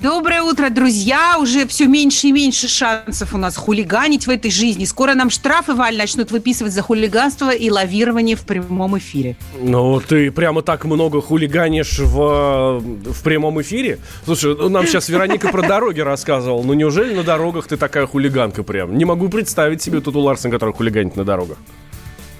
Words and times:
Доброе 0.00 0.42
утро, 0.42 0.70
друзья! 0.70 1.38
Уже 1.40 1.66
все 1.66 1.88
меньше 1.88 2.28
и 2.28 2.32
меньше 2.32 2.68
шансов 2.68 3.34
у 3.34 3.36
нас 3.36 3.56
хулиганить 3.56 4.28
в 4.28 4.30
этой 4.30 4.48
жизни. 4.48 4.84
Скоро 4.84 5.14
нам 5.14 5.28
штрафы, 5.28 5.74
Валь, 5.74 5.96
начнут 5.96 6.30
выписывать 6.30 6.72
за 6.72 6.82
хулиганство 6.82 7.50
и 7.50 7.68
лавирование 7.68 8.36
в 8.36 8.42
прямом 8.42 8.96
эфире. 8.98 9.34
Ну, 9.60 9.98
ты 10.00 10.30
прямо 10.30 10.62
так 10.62 10.84
много 10.84 11.20
хулиганишь 11.20 11.98
в, 11.98 12.78
в 12.78 13.22
прямом 13.24 13.60
эфире? 13.60 13.98
Слушай, 14.24 14.54
ну, 14.56 14.68
нам 14.68 14.86
сейчас 14.86 15.08
Вероника 15.08 15.48
про 15.48 15.66
дороги 15.66 15.98
рассказывала. 15.98 16.62
Ну, 16.62 16.74
неужели 16.74 17.12
на 17.12 17.24
дорогах 17.24 17.66
ты 17.66 17.76
такая 17.76 18.06
хулиганка 18.06 18.62
прям? 18.62 18.96
Не 18.96 19.04
могу 19.04 19.28
представить 19.28 19.82
себе 19.82 20.00
тут 20.00 20.14
у 20.14 20.20
Ларсен, 20.20 20.52
который 20.52 20.74
хулиганит 20.74 21.16
на 21.16 21.24
дорогах. 21.24 21.58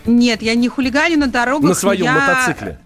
Нет, 0.07 0.43
я 0.43 0.55
не 0.55 0.69
хулиганю 0.69 1.19
на 1.19 1.27
дорогах. 1.27 1.71
На 1.71 1.75
своем 1.75 2.05
я... 2.05 2.15
мотоцикле. 2.15 2.79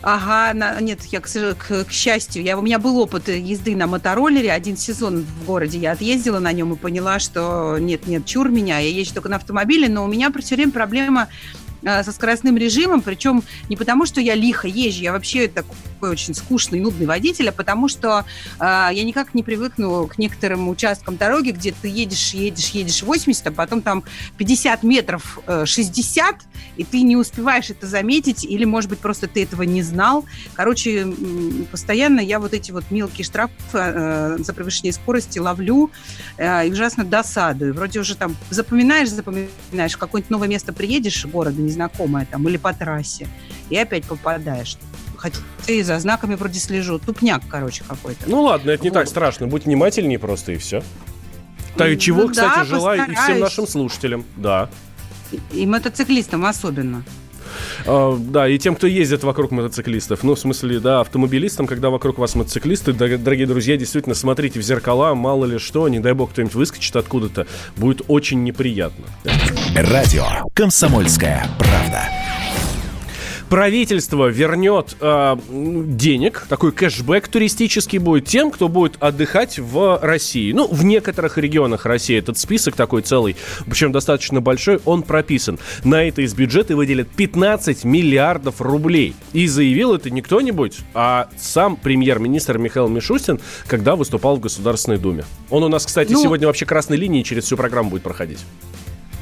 Ага, 0.00 0.54
на, 0.54 0.80
нет, 0.80 1.02
я, 1.06 1.20
к, 1.20 1.26
к, 1.26 1.84
к 1.84 1.90
счастью, 1.90 2.44
я, 2.44 2.56
у 2.56 2.62
меня 2.62 2.78
был 2.78 2.98
опыт 2.98 3.28
езды 3.28 3.74
на 3.74 3.88
мотороллере, 3.88 4.52
один 4.52 4.76
сезон 4.76 5.24
в 5.24 5.44
городе 5.44 5.78
я 5.78 5.92
отъездила 5.92 6.38
на 6.38 6.52
нем 6.52 6.72
и 6.72 6.76
поняла, 6.76 7.18
что 7.18 7.78
нет, 7.80 8.06
нет, 8.06 8.24
чур 8.24 8.48
меня, 8.48 8.78
я 8.78 8.90
езжу 8.90 9.14
только 9.14 9.28
на 9.28 9.36
автомобиле, 9.36 9.88
но 9.88 10.04
у 10.04 10.06
меня 10.06 10.32
все 10.38 10.54
время 10.54 10.70
проблема 10.70 11.28
со 11.82 12.12
скоростным 12.12 12.56
режимом, 12.56 13.02
причем 13.02 13.42
не 13.68 13.76
потому, 13.76 14.06
что 14.06 14.20
я 14.20 14.34
лихо 14.34 14.68
езжу, 14.68 15.02
я 15.02 15.12
вообще 15.12 15.48
такой 15.48 15.76
очень 16.00 16.34
скучный, 16.34 16.80
нудный 16.80 17.06
водитель, 17.06 17.48
а 17.48 17.52
потому 17.52 17.88
что 17.88 18.24
э, 18.58 18.62
я 18.92 19.04
никак 19.04 19.34
не 19.34 19.42
привыкну 19.42 20.06
к 20.06 20.18
некоторым 20.18 20.68
участкам 20.68 21.16
дороги, 21.16 21.50
где 21.50 21.72
ты 21.72 21.88
едешь, 21.88 22.34
едешь, 22.34 22.70
едешь 22.70 23.02
80, 23.02 23.46
а 23.46 23.50
потом 23.50 23.82
там 23.82 24.04
50 24.36 24.82
метров 24.82 25.38
э, 25.46 25.66
60, 25.66 26.36
и 26.76 26.84
ты 26.84 27.02
не 27.02 27.16
успеваешь 27.16 27.70
это 27.70 27.86
заметить, 27.86 28.44
или, 28.44 28.64
может 28.64 28.90
быть, 28.90 29.00
просто 29.00 29.26
ты 29.26 29.42
этого 29.42 29.62
не 29.62 29.82
знал. 29.82 30.24
Короче, 30.54 31.06
постоянно 31.70 32.20
я 32.20 32.38
вот 32.38 32.54
эти 32.54 32.70
вот 32.70 32.84
мелкие 32.90 33.24
штрафы 33.24 33.52
э, 33.72 34.36
за 34.38 34.52
превышение 34.52 34.92
скорости 34.92 35.38
ловлю 35.38 35.90
э, 36.36 36.68
и 36.68 36.72
ужасно 36.72 37.04
досадую. 37.04 37.74
Вроде 37.74 38.00
уже 38.00 38.14
там 38.14 38.36
запоминаешь, 38.50 39.10
запоминаешь, 39.10 39.94
в 39.94 39.98
какое-нибудь 39.98 40.30
новое 40.30 40.48
место 40.48 40.72
приедешь 40.72 41.24
города, 41.26 41.60
незнакомая 41.68 42.26
там, 42.26 42.48
или 42.48 42.56
по 42.56 42.72
трассе, 42.72 43.28
и 43.70 43.76
опять 43.76 44.04
попадаешь. 44.04 44.76
Хотя 45.16 45.38
и 45.66 45.82
за 45.82 45.98
знаками 45.98 46.34
вроде 46.34 46.60
слежу. 46.60 46.98
Тупняк, 46.98 47.42
короче, 47.48 47.84
какой-то. 47.86 48.24
Ну 48.26 48.42
ладно, 48.42 48.70
это 48.70 48.84
не 48.84 48.90
вот. 48.90 48.94
так 48.94 49.08
страшно. 49.08 49.46
Будь 49.46 49.64
внимательнее 49.64 50.18
просто, 50.18 50.52
и 50.52 50.56
все. 50.58 50.82
Так, 51.76 51.98
чего, 51.98 52.22
ну, 52.22 52.28
кстати, 52.30 52.58
да, 52.58 52.64
желаю 52.64 52.98
постараюсь. 52.98 53.18
и 53.18 53.22
всем 53.22 53.40
нашим 53.40 53.66
слушателям. 53.66 54.24
Да. 54.36 54.68
И, 55.30 55.62
и 55.62 55.66
мотоциклистам 55.66 56.44
особенно. 56.44 57.04
Uh, 57.84 58.18
да, 58.18 58.48
и 58.48 58.58
тем, 58.58 58.74
кто 58.74 58.86
ездит 58.86 59.24
вокруг 59.24 59.50
мотоциклистов. 59.50 60.22
Ну, 60.22 60.34
в 60.34 60.38
смысле, 60.38 60.80
да, 60.80 61.00
автомобилистам, 61.00 61.66
когда 61.66 61.90
вокруг 61.90 62.18
вас 62.18 62.34
мотоциклисты, 62.34 62.92
дорогие 62.92 63.46
друзья, 63.46 63.76
действительно, 63.76 64.14
смотрите 64.14 64.60
в 64.60 64.62
зеркала, 64.62 65.14
мало 65.14 65.44
ли 65.44 65.58
что, 65.58 65.88
не 65.88 66.00
дай 66.00 66.12
бог 66.12 66.30
кто-нибудь 66.30 66.54
выскочит 66.54 66.96
откуда-то, 66.96 67.46
будет 67.76 68.02
очень 68.08 68.42
неприятно. 68.42 69.06
Радио 69.74 70.24
«Комсомольская 70.54 71.46
правда». 71.58 72.27
Правительство 73.48 74.26
вернет 74.26 74.94
э, 75.00 75.36
денег, 75.50 76.44
такой 76.50 76.70
кэшбэк 76.70 77.28
туристический 77.28 77.98
будет 77.98 78.26
тем, 78.26 78.50
кто 78.50 78.68
будет 78.68 79.02
отдыхать 79.02 79.58
в 79.58 79.98
России. 80.02 80.52
Ну, 80.52 80.68
в 80.68 80.84
некоторых 80.84 81.38
регионах 81.38 81.86
России 81.86 82.18
этот 82.18 82.36
список 82.36 82.76
такой 82.76 83.00
целый, 83.00 83.36
причем 83.64 83.90
достаточно 83.90 84.42
большой, 84.42 84.80
он 84.84 85.02
прописан. 85.02 85.58
На 85.82 86.04
это 86.04 86.20
из 86.20 86.34
бюджета 86.34 86.76
выделят 86.76 87.08
15 87.08 87.84
миллиардов 87.84 88.60
рублей. 88.60 89.14
И 89.32 89.46
заявил 89.46 89.94
это 89.94 90.10
не 90.10 90.20
кто-нибудь, 90.20 90.80
а 90.92 91.30
сам 91.38 91.76
премьер-министр 91.76 92.58
Михаил 92.58 92.88
Мишустин, 92.88 93.40
когда 93.66 93.96
выступал 93.96 94.36
в 94.36 94.40
Государственной 94.40 94.98
Думе. 94.98 95.24
Он 95.48 95.62
у 95.64 95.68
нас, 95.68 95.86
кстати, 95.86 96.12
ну... 96.12 96.22
сегодня 96.22 96.46
вообще 96.46 96.66
красной 96.66 96.98
линией 96.98 97.24
через 97.24 97.44
всю 97.44 97.56
программу 97.56 97.88
будет 97.88 98.02
проходить. 98.02 98.40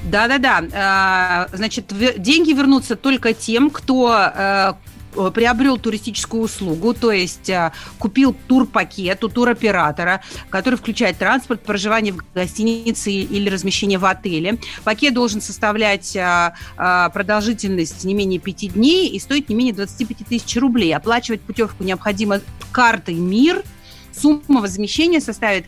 Да-да-да. 0.07 0.63
А, 0.73 1.49
значит, 1.53 1.93
деньги 2.19 2.53
вернутся 2.53 2.97
только 2.97 3.35
тем, 3.35 3.71
кто 3.71 4.15
э, 4.17 4.73
приобрел 5.35 5.79
туристическую 5.79 6.45
услугу, 6.45 6.95
то 6.95 7.11
есть 7.11 7.51
а, 7.51 7.73
купил 7.99 8.37
турпакет 8.47 9.25
у 9.25 9.29
туроператора, 9.29 10.23
который 10.51 10.77
включает 10.77 11.19
транспорт, 11.19 11.63
проживание 11.63 12.13
в 12.13 12.23
гостинице 12.35 13.11
или 13.11 13.49
размещение 13.49 13.99
в 13.99 14.05
отеле. 14.05 14.59
Пакет 14.85 15.15
должен 15.15 15.41
составлять 15.41 16.17
а, 16.17 16.55
продолжительность 17.11 18.05
не 18.05 18.15
менее 18.15 18.39
5 18.39 18.75
дней 18.75 19.09
и 19.09 19.19
стоить 19.19 19.49
не 19.49 19.55
менее 19.55 19.75
25 19.75 20.19
тысяч 20.29 20.57
рублей. 20.57 20.95
Оплачивать 20.95 21.41
путевку 21.41 21.83
необходимо 21.83 22.41
картой 22.71 23.15
МИР. 23.15 23.63
Сумма 24.13 24.61
возмещения 24.63 25.21
составит 25.21 25.67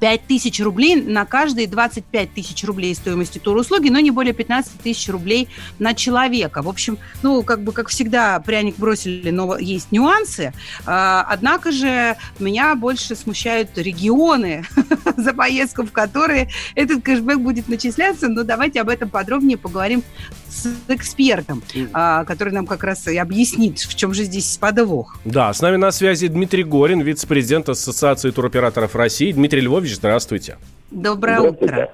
5 0.00 0.26
тысяч 0.26 0.60
рублей 0.60 0.96
на 0.96 1.24
каждые 1.24 1.66
25 1.66 2.34
тысяч 2.34 2.64
рублей 2.64 2.94
стоимости 2.94 3.38
туруслуги, 3.38 3.88
но 3.88 4.00
не 4.00 4.10
более 4.10 4.32
15 4.32 4.80
тысяч 4.80 5.08
рублей 5.08 5.48
на 5.78 5.94
человека. 5.94 6.62
В 6.62 6.68
общем, 6.68 6.98
ну, 7.22 7.42
как 7.42 7.62
бы, 7.62 7.72
как 7.72 7.88
всегда, 7.88 8.38
пряник 8.40 8.76
бросили, 8.76 9.30
но 9.30 9.58
есть 9.58 9.92
нюансы. 9.92 10.52
А, 10.86 11.26
однако 11.28 11.72
же 11.72 12.16
меня 12.38 12.74
больше 12.74 13.14
смущают 13.16 13.76
регионы, 13.76 14.64
за 15.16 15.32
поездку 15.32 15.84
в 15.84 15.92
которые 15.92 16.48
этот 16.74 17.02
кэшбэк 17.02 17.38
будет 17.38 17.68
начисляться. 17.68 18.28
Но 18.28 18.44
давайте 18.44 18.80
об 18.80 18.88
этом 18.88 19.08
подробнее 19.08 19.56
поговорим 19.56 20.02
с 20.48 20.68
экспертом, 20.88 21.62
а, 21.92 22.24
который 22.24 22.52
нам 22.52 22.66
как 22.66 22.84
раз 22.84 23.06
и 23.08 23.16
объяснит, 23.16 23.78
в 23.78 23.94
чем 23.94 24.14
же 24.14 24.24
здесь 24.24 24.56
подвох. 24.58 25.18
Да, 25.24 25.52
с 25.52 25.60
нами 25.60 25.76
на 25.76 25.90
связи 25.90 26.28
Дмитрий 26.28 26.64
Горин, 26.64 27.00
вице-президент 27.00 27.68
Ассоциации 27.68 28.30
туроператоров 28.30 28.94
России. 28.94 29.32
Дмитрий 29.32 29.60
Львович, 29.60 29.71
здравствуйте. 29.94 30.58
Доброе 30.90 31.40
утро. 31.40 31.90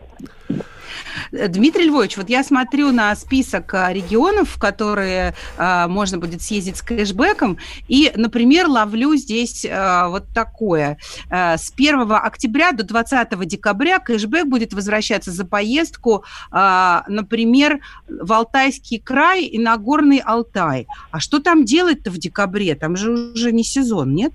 Дмитрий 1.31 1.84
Львович, 1.84 2.16
вот 2.16 2.28
я 2.28 2.43
смотрю 2.43 2.93
на 2.93 3.15
список 3.15 3.75
а, 3.75 3.93
регионов, 3.93 4.50
в 4.50 4.59
которые 4.59 5.34
э, 5.56 5.87
можно 5.87 6.19
будет 6.19 6.43
съездить 6.43 6.78
с 6.78 6.83
кэшбэком, 6.83 7.59
и, 7.87 8.12
например, 8.16 8.66
ловлю 8.66 9.15
здесь 9.16 9.65
э, 9.65 10.06
вот 10.09 10.25
такое. 10.34 10.99
Э, 11.31 11.56
с 11.56 11.72
1 11.72 12.11
октября 12.12 12.72
до 12.72 12.83
20 12.84 13.47
декабря 13.47 13.99
кэшбэк 13.99 14.47
будет 14.47 14.72
возвращаться 14.72 15.31
за 15.31 15.45
поездку, 15.45 16.25
э, 16.50 17.00
например, 17.09 17.81
в 18.09 18.33
Алтайский 18.33 18.99
край 18.99 19.45
и 19.45 19.59
на 19.59 19.77
Горный 19.77 20.19
Алтай. 20.19 20.87
А 21.10 21.21
что 21.21 21.41
там 21.41 21.65
делать-то 21.65 22.10
в 22.10 22.19
декабре? 22.19 22.75
Там 22.75 22.97
же 22.97 23.33
уже 23.33 23.53
не 23.53 23.65
сезон, 23.65 24.15
нет? 24.15 24.33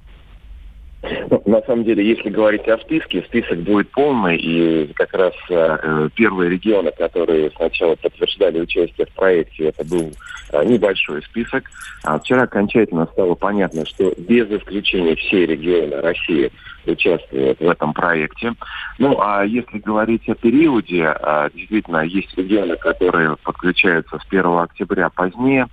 Ну, 1.29 1.41
на 1.45 1.61
самом 1.63 1.83
деле, 1.83 2.05
если 2.05 2.29
говорить 2.29 2.67
о 2.67 2.77
списке, 2.77 3.23
список 3.23 3.59
будет 3.59 3.89
полный, 3.91 4.37
и 4.37 4.91
как 4.93 5.13
раз 5.13 5.33
э, 5.49 6.09
первые 6.15 6.49
регионы, 6.49 6.91
которые 6.97 7.51
сначала 7.57 7.95
подтверждали 7.95 8.61
участие 8.61 9.07
в 9.07 9.13
проекте, 9.13 9.65
это 9.65 9.83
был 9.83 10.11
э, 10.53 10.63
небольшой 10.63 11.21
список. 11.23 11.69
А 12.03 12.17
вчера 12.19 12.43
окончательно 12.43 13.05
стало 13.11 13.35
понятно, 13.35 13.85
что 13.85 14.13
без 14.17 14.49
исключения 14.49 15.15
все 15.15 15.45
регионы 15.45 15.99
России 15.99 16.51
участвуют 16.85 17.59
в 17.59 17.69
этом 17.69 17.93
проекте. 17.93 18.53
Ну, 18.97 19.19
а 19.19 19.43
если 19.43 19.79
говорить 19.79 20.27
о 20.29 20.35
периоде, 20.35 21.13
э, 21.19 21.49
действительно, 21.53 22.05
есть 22.05 22.33
регионы, 22.37 22.77
которые 22.77 23.35
подключаются 23.43 24.19
с 24.19 24.25
1 24.29 24.45
октября 24.57 25.09
позднее, 25.09 25.67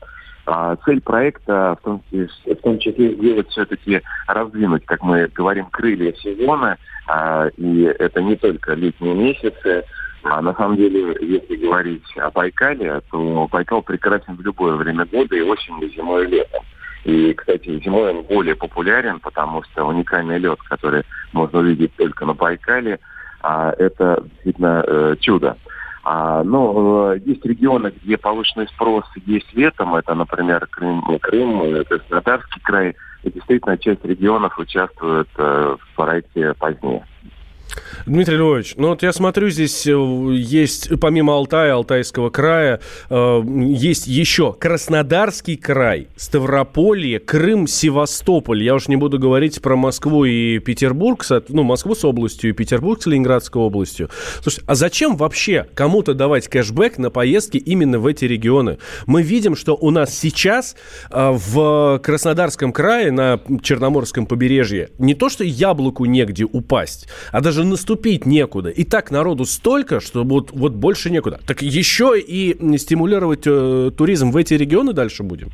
цель 0.84 1.00
проекта 1.00 1.76
в 1.80 1.84
том, 1.84 2.02
в 2.10 2.56
том 2.62 2.78
числе 2.78 3.14
сделать 3.14 3.48
все-таки 3.50 4.02
раздвинуть, 4.26 4.84
как 4.84 5.02
мы 5.02 5.28
говорим, 5.28 5.66
крылья 5.66 6.12
сезона. 6.14 6.76
А, 7.06 7.48
и 7.56 7.82
это 7.82 8.22
не 8.22 8.36
только 8.36 8.74
летние 8.74 9.14
месяцы. 9.14 9.84
А 10.22 10.42
на 10.42 10.54
самом 10.54 10.76
деле, 10.76 11.16
если 11.20 11.56
говорить 11.56 12.04
о 12.16 12.30
Байкале, 12.30 13.00
то 13.10 13.48
Байкал 13.50 13.82
прекрасен 13.82 14.36
в 14.36 14.40
любое 14.42 14.74
время 14.74 15.06
года, 15.06 15.34
и 15.34 15.40
осенью, 15.40 15.88
и 15.88 15.94
зимой, 15.94 16.24
и 16.26 16.30
летом. 16.30 16.62
И, 17.04 17.32
кстати, 17.32 17.80
зимой 17.82 18.10
он 18.10 18.22
более 18.24 18.54
популярен, 18.54 19.20
потому 19.20 19.62
что 19.62 19.86
уникальный 19.86 20.38
лед, 20.38 20.58
который 20.68 21.02
можно 21.32 21.60
увидеть 21.60 21.94
только 21.96 22.26
на 22.26 22.34
Байкале, 22.34 22.98
а, 23.42 23.72
это 23.78 24.22
действительно 24.24 24.84
э, 24.86 25.16
чудо. 25.20 25.56
А, 26.02 26.42
ну, 26.42 27.12
э, 27.12 27.18
есть 27.24 27.44
регионы, 27.44 27.92
где 28.02 28.16
повышенный 28.16 28.68
спрос 28.68 29.04
есть 29.26 29.52
летом. 29.54 29.94
Это, 29.94 30.14
например, 30.14 30.66
Крым, 30.70 31.02
Крым 31.20 31.84
Краснодарский 31.84 32.60
край. 32.62 32.96
И 33.22 33.30
действительно, 33.30 33.76
часть 33.76 34.04
регионов 34.04 34.58
участвует 34.58 35.28
э, 35.36 35.76
в 35.78 35.96
проекте 35.96 36.54
позднее. 36.54 37.04
Дмитрий 38.06 38.36
Львович, 38.36 38.74
ну 38.76 38.88
вот 38.88 39.02
я 39.02 39.12
смотрю, 39.12 39.50
здесь 39.50 39.86
э, 39.86 39.92
есть, 39.92 40.88
помимо 41.00 41.34
Алтая, 41.34 41.74
Алтайского 41.74 42.30
края, 42.30 42.80
э, 43.08 43.42
есть 43.44 44.06
еще 44.06 44.52
Краснодарский 44.52 45.56
край, 45.56 46.08
Ставрополье, 46.16 47.18
Крым, 47.18 47.66
Севастополь. 47.66 48.62
Я 48.62 48.74
уж 48.74 48.88
не 48.88 48.96
буду 48.96 49.18
говорить 49.18 49.60
про 49.60 49.76
Москву 49.76 50.24
и 50.24 50.58
Петербург, 50.58 51.24
ну, 51.48 51.62
Москву 51.62 51.94
с 51.94 52.04
областью 52.04 52.50
и 52.50 52.52
Петербург 52.52 53.02
с 53.02 53.06
Ленинградской 53.06 53.62
областью. 53.62 54.10
Слушайте, 54.42 54.64
а 54.66 54.74
зачем 54.74 55.16
вообще 55.16 55.66
кому-то 55.74 56.14
давать 56.14 56.48
кэшбэк 56.48 56.98
на 56.98 57.10
поездки 57.10 57.58
именно 57.58 57.98
в 57.98 58.06
эти 58.06 58.24
регионы? 58.24 58.78
Мы 59.06 59.22
видим, 59.22 59.56
что 59.56 59.76
у 59.76 59.90
нас 59.90 60.16
сейчас 60.16 60.76
э, 61.10 61.30
в 61.32 62.00
Краснодарском 62.02 62.72
крае, 62.72 63.10
на 63.10 63.40
Черноморском 63.62 64.26
побережье, 64.26 64.90
не 64.98 65.14
то 65.14 65.28
что 65.28 65.44
яблоку 65.44 66.04
негде 66.04 66.44
упасть, 66.44 67.08
а 67.32 67.40
даже 67.40 67.59
наступить 67.64 68.26
некуда. 68.26 68.70
И 68.70 68.84
так 68.84 69.10
народу 69.10 69.44
столько, 69.44 70.00
что 70.00 70.24
вот, 70.24 70.50
вот 70.52 70.72
больше 70.72 71.10
некуда. 71.10 71.40
Так 71.46 71.62
еще 71.62 72.18
и 72.18 72.78
стимулировать 72.78 73.46
э, 73.46 73.90
туризм 73.96 74.30
в 74.30 74.36
эти 74.36 74.54
регионы 74.54 74.92
дальше 74.92 75.22
будем? 75.22 75.50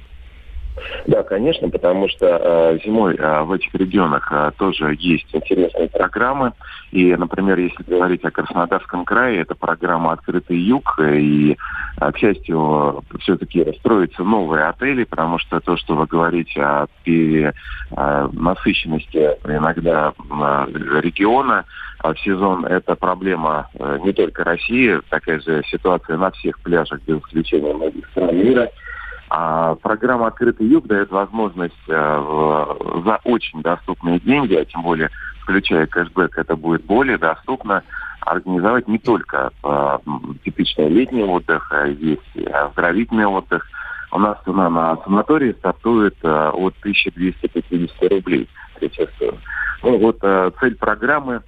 Да, 1.06 1.23
конечно, 1.23 1.70
потому 1.70 2.08
что 2.08 2.26
э, 2.26 2.79
зимой 2.85 3.17
э, 3.17 3.43
в 3.43 3.53
этих 3.53 3.75
регионах 3.75 4.29
э, 4.31 4.53
тоже 4.58 4.94
есть 4.99 5.26
интересные 5.32 5.88
программы. 5.88 6.53
И, 6.93 7.17
например, 7.17 7.58
если 7.58 7.82
говорить 7.82 8.25
о 8.25 8.31
Краснодарском 8.31 9.05
крае, 9.05 9.41
это 9.41 9.55
программа 9.55 10.12
«Открытый 10.12 10.59
юг». 10.59 10.99
И, 11.00 11.56
э, 12.00 12.12
к 12.12 12.19
счастью, 12.19 13.02
все-таки 13.20 13.64
строятся 13.79 14.23
новые 14.23 14.67
отели, 14.67 15.05
потому 15.05 15.38
что 15.38 15.61
то, 15.61 15.76
что 15.76 15.94
вы 15.94 16.06
говорите 16.06 16.62
о 16.62 16.87
перенасыщенности 17.05 19.37
иногда 19.44 20.12
э, 20.19 20.67
региона, 21.00 21.64
в 22.03 22.15
сезон 22.21 22.65
это 22.67 22.95
проблема 22.95 23.69
не 24.05 24.13
только 24.13 24.45
России, 24.45 25.01
такая 25.09 25.41
же 25.41 25.63
ситуация 25.71 26.17
на 26.17 26.31
всех 26.31 26.61
пляжах, 26.61 27.01
без 27.07 27.19
исключения 27.19 27.73
многих 27.73 28.07
стран 28.09 28.37
мира– 28.37 28.69
а 29.29 29.75
программа 29.77 30.29
«Открытый 30.29 30.67
юг» 30.69 30.87
дает 30.87 31.11
возможность 31.11 31.75
э, 31.89 31.93
в, 31.93 33.03
за 33.05 33.19
очень 33.25 33.61
доступные 33.61 34.21
деньги, 34.21 34.55
а 34.55 34.65
тем 34.65 34.83
более 34.83 35.11
включая 35.43 35.87
кэшбэк, 35.87 36.39
это 36.39 36.57
будет 36.57 36.85
более 36.85 37.19
доступно 37.19 37.83
организовать 38.21 38.87
не 38.87 38.99
только 38.99 39.51
э, 39.65 39.99
типичный 40.45 40.89
летний 40.89 41.25
отдых, 41.25 41.69
а 41.73 41.87
есть 41.87 42.37
оздоровительный 42.53 43.27
отдых. 43.27 43.67
У 44.13 44.19
нас 44.19 44.39
цена 44.45 44.71
на 44.71 44.97
санатории 45.03 45.53
стартует 45.53 46.17
э, 46.23 46.51
от 46.51 46.75
1250 46.81 48.13
рублей. 48.13 48.49
Ну 49.83 49.99
вот 49.99 50.19
э, 50.23 50.51
цель 50.61 50.77
программы 50.77 51.35
э, 51.35 51.41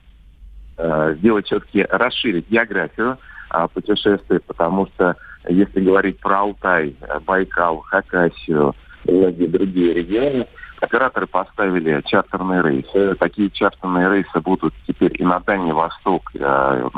сделать 0.78 1.46
все-таки 1.46 1.84
расширить 1.88 2.48
географию 2.48 3.18
э, 3.52 3.68
путешествий, 3.72 4.40
потому 4.40 4.86
что 4.86 5.16
если 5.48 5.80
говорить 5.80 6.20
про 6.20 6.40
Алтай, 6.40 6.96
Байкал, 7.26 7.80
Хакасию 7.80 8.74
и 9.04 9.12
многие 9.12 9.46
другие 9.46 9.94
регионы, 9.94 10.46
операторы 10.80 11.26
поставили 11.26 12.02
чартерные 12.06 12.62
рейсы. 12.62 13.14
Такие 13.16 13.50
чартерные 13.50 14.08
рейсы 14.08 14.40
будут 14.40 14.74
теперь 14.86 15.20
и 15.20 15.24
на 15.24 15.40
Дальний 15.40 15.72
Восток, 15.72 16.30
э, 16.34 16.88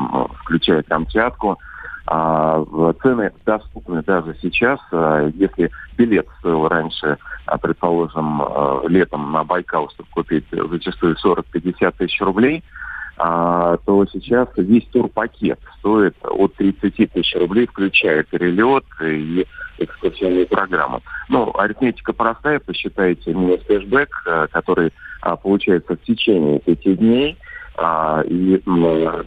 включая 0.42 0.82
Камчатку. 0.82 1.58
А, 2.06 2.64
цены 3.02 3.30
доступны 3.46 4.02
даже 4.02 4.36
сейчас. 4.42 4.80
А, 4.90 5.28
если 5.34 5.70
билет 5.96 6.26
стоил 6.40 6.66
раньше, 6.66 7.18
а, 7.46 7.56
предположим, 7.56 8.42
летом 8.88 9.30
на 9.30 9.44
Байкал, 9.44 9.88
чтобы 9.90 10.08
купить 10.10 10.46
зачастую 10.50 11.16
40-50 11.16 11.94
тысяч 11.96 12.20
рублей– 12.20 12.64
а, 13.22 13.76
то 13.84 14.06
сейчас 14.06 14.49
весь 14.56 14.87
турпакет 14.87 15.61
стоит 15.78 16.17
от 16.22 16.55
30 16.55 17.12
тысяч 17.12 17.34
рублей, 17.34 17.67
включая 17.67 18.22
перелет 18.22 18.84
и 19.02 19.46
экскурсионные 19.76 20.46
программы. 20.46 21.00
Ну, 21.28 21.52
арифметика 21.55 22.14
простая, 22.14 22.61
посчитайте 22.61 23.34
минус 23.34 23.61
кэшбэк, 23.69 24.08
э, 24.25 24.46
который 24.50 24.94
а, 25.20 25.37
получается 25.37 25.96
в 25.96 26.02
течение 26.02 26.61
пяти 26.61 26.94
дней. 26.94 27.37
А, 27.76 28.22
и, 28.22 28.58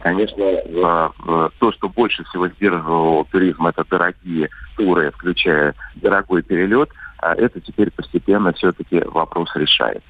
конечно, 0.00 1.12
то, 1.60 1.72
что 1.72 1.88
больше 1.88 2.24
всего 2.24 2.48
сдерживало 2.48 3.24
туризм, 3.26 3.64
это 3.64 3.84
дорогие 3.88 4.48
туры, 4.76 5.12
включая 5.12 5.74
дорогой 5.94 6.42
перелет, 6.42 6.90
это 7.22 7.60
теперь 7.60 7.92
постепенно 7.92 8.52
все-таки 8.54 9.02
вопрос 9.06 9.54
решается. 9.54 10.02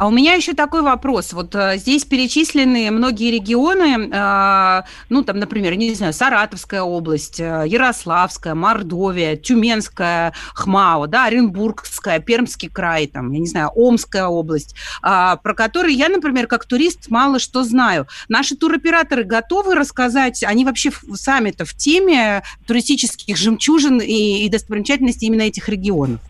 А 0.00 0.06
у 0.06 0.10
меня 0.10 0.32
еще 0.32 0.54
такой 0.54 0.80
вопрос. 0.80 1.34
Вот 1.34 1.54
а, 1.54 1.76
здесь 1.76 2.06
перечислены 2.06 2.90
многие 2.90 3.30
регионы, 3.30 4.08
а, 4.14 4.86
ну, 5.10 5.22
там, 5.22 5.38
например, 5.38 5.74
не 5.74 5.92
знаю, 5.92 6.14
Саратовская 6.14 6.80
область, 6.80 7.38
а, 7.38 7.64
Ярославская, 7.64 8.54
Мордовия, 8.54 9.36
Тюменская, 9.36 10.32
Хмао, 10.54 11.06
да, 11.06 11.26
Оренбургская, 11.26 12.18
Пермский 12.18 12.70
край, 12.70 13.08
там, 13.08 13.30
я 13.30 13.40
не 13.40 13.46
знаю, 13.46 13.72
Омская 13.76 14.24
область, 14.24 14.74
а, 15.02 15.36
про 15.36 15.52
которые 15.52 15.94
я, 15.94 16.08
например, 16.08 16.46
как 16.46 16.64
турист 16.64 17.10
мало 17.10 17.38
что 17.38 17.62
знаю. 17.62 18.08
Наши 18.30 18.56
туроператоры 18.56 19.24
готовы 19.24 19.74
рассказать, 19.74 20.42
они 20.44 20.64
вообще 20.64 20.92
сами-то 21.12 21.66
в 21.66 21.74
теме 21.74 22.42
туристических 22.66 23.36
жемчужин 23.36 24.00
и, 24.00 24.46
и 24.46 24.48
достопримечательностей 24.48 25.26
именно 25.26 25.42
этих 25.42 25.68
регионов? 25.68 26.20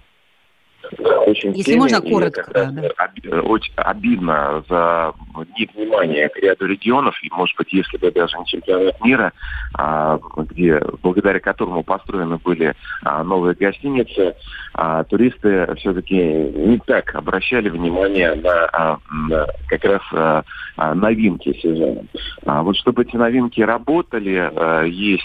Очень 1.30 1.50
Если 1.52 1.72
теме, 1.72 1.80
можно 1.80 2.00
коротко. 2.00 2.46
Да, 2.52 2.70
да. 2.70 3.40
Очень 3.42 3.72
обидно 3.76 4.64
за 4.68 5.12
невнимание 5.58 6.28
к 6.28 6.36
ряду 6.36 6.66
регионов, 6.66 7.14
и, 7.22 7.30
может 7.30 7.56
быть, 7.56 7.72
если 7.72 7.96
бы 7.96 8.10
даже 8.10 8.38
не 8.38 8.46
чемпионат 8.46 9.00
мира, 9.04 9.32
а, 9.74 10.18
где, 10.36 10.80
благодаря 11.02 11.40
которому 11.40 11.82
построены 11.82 12.38
были 12.38 12.74
а, 13.02 13.22
новые 13.22 13.54
гостиницы, 13.54 14.34
а, 14.74 15.04
туристы 15.04 15.74
все-таки 15.76 16.16
не 16.16 16.78
так 16.78 17.14
обращали 17.14 17.68
внимание 17.68 18.34
на, 18.34 18.98
на 19.28 19.46
как 19.68 19.84
раз 19.84 20.44
новинки 20.94 21.52
сезона. 21.60 22.04
Вот 22.42 22.76
чтобы 22.76 23.02
эти 23.02 23.16
новинки 23.16 23.60
работали, 23.60 24.50
есть 24.88 25.24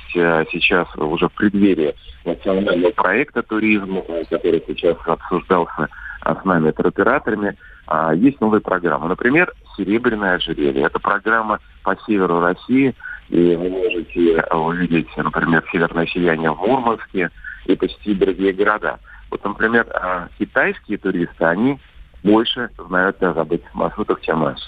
сейчас 0.52 0.88
уже 0.98 1.30
в 1.30 1.34
преддверии 1.34 1.96
национального 2.26 2.92
проекта 2.92 3.44
туризма, 3.44 4.02
который 4.30 4.64
сейчас 4.68 4.98
обсуждался 5.06 5.88
с 6.34 6.44
нами, 6.46 6.72
туроператорами, 6.72 7.56
а, 7.88 8.14
есть 8.14 8.42
новые 8.42 8.62
программы. 8.62 9.08
Например, 9.08 9.54
«Серебряное 9.78 10.36
ожерелье». 10.36 10.86
Это 10.86 11.00
программа 11.00 11.60
по 11.84 11.96
северу 12.06 12.42
России, 12.42 12.96
и 13.30 13.56
вы 13.56 13.70
можете 13.70 14.42
увидеть, 14.52 15.08
например, 15.18 15.64
северное 15.72 16.08
сияние 16.08 16.52
в 16.52 16.58
Мурманске 16.58 17.30
и 17.66 17.76
посетить 17.76 18.20
другие 18.20 18.54
города. 18.54 19.00
Вот, 19.30 19.44
например, 19.44 19.88
а, 19.94 20.30
китайские 20.40 20.98
туристы, 20.98 21.46
они 21.46 21.80
больше 22.24 22.70
знают 22.78 23.22
о 23.22 23.34
забытых 23.34 23.74
маршрутах, 23.74 24.22
чем 24.22 24.42
наши. 24.42 24.66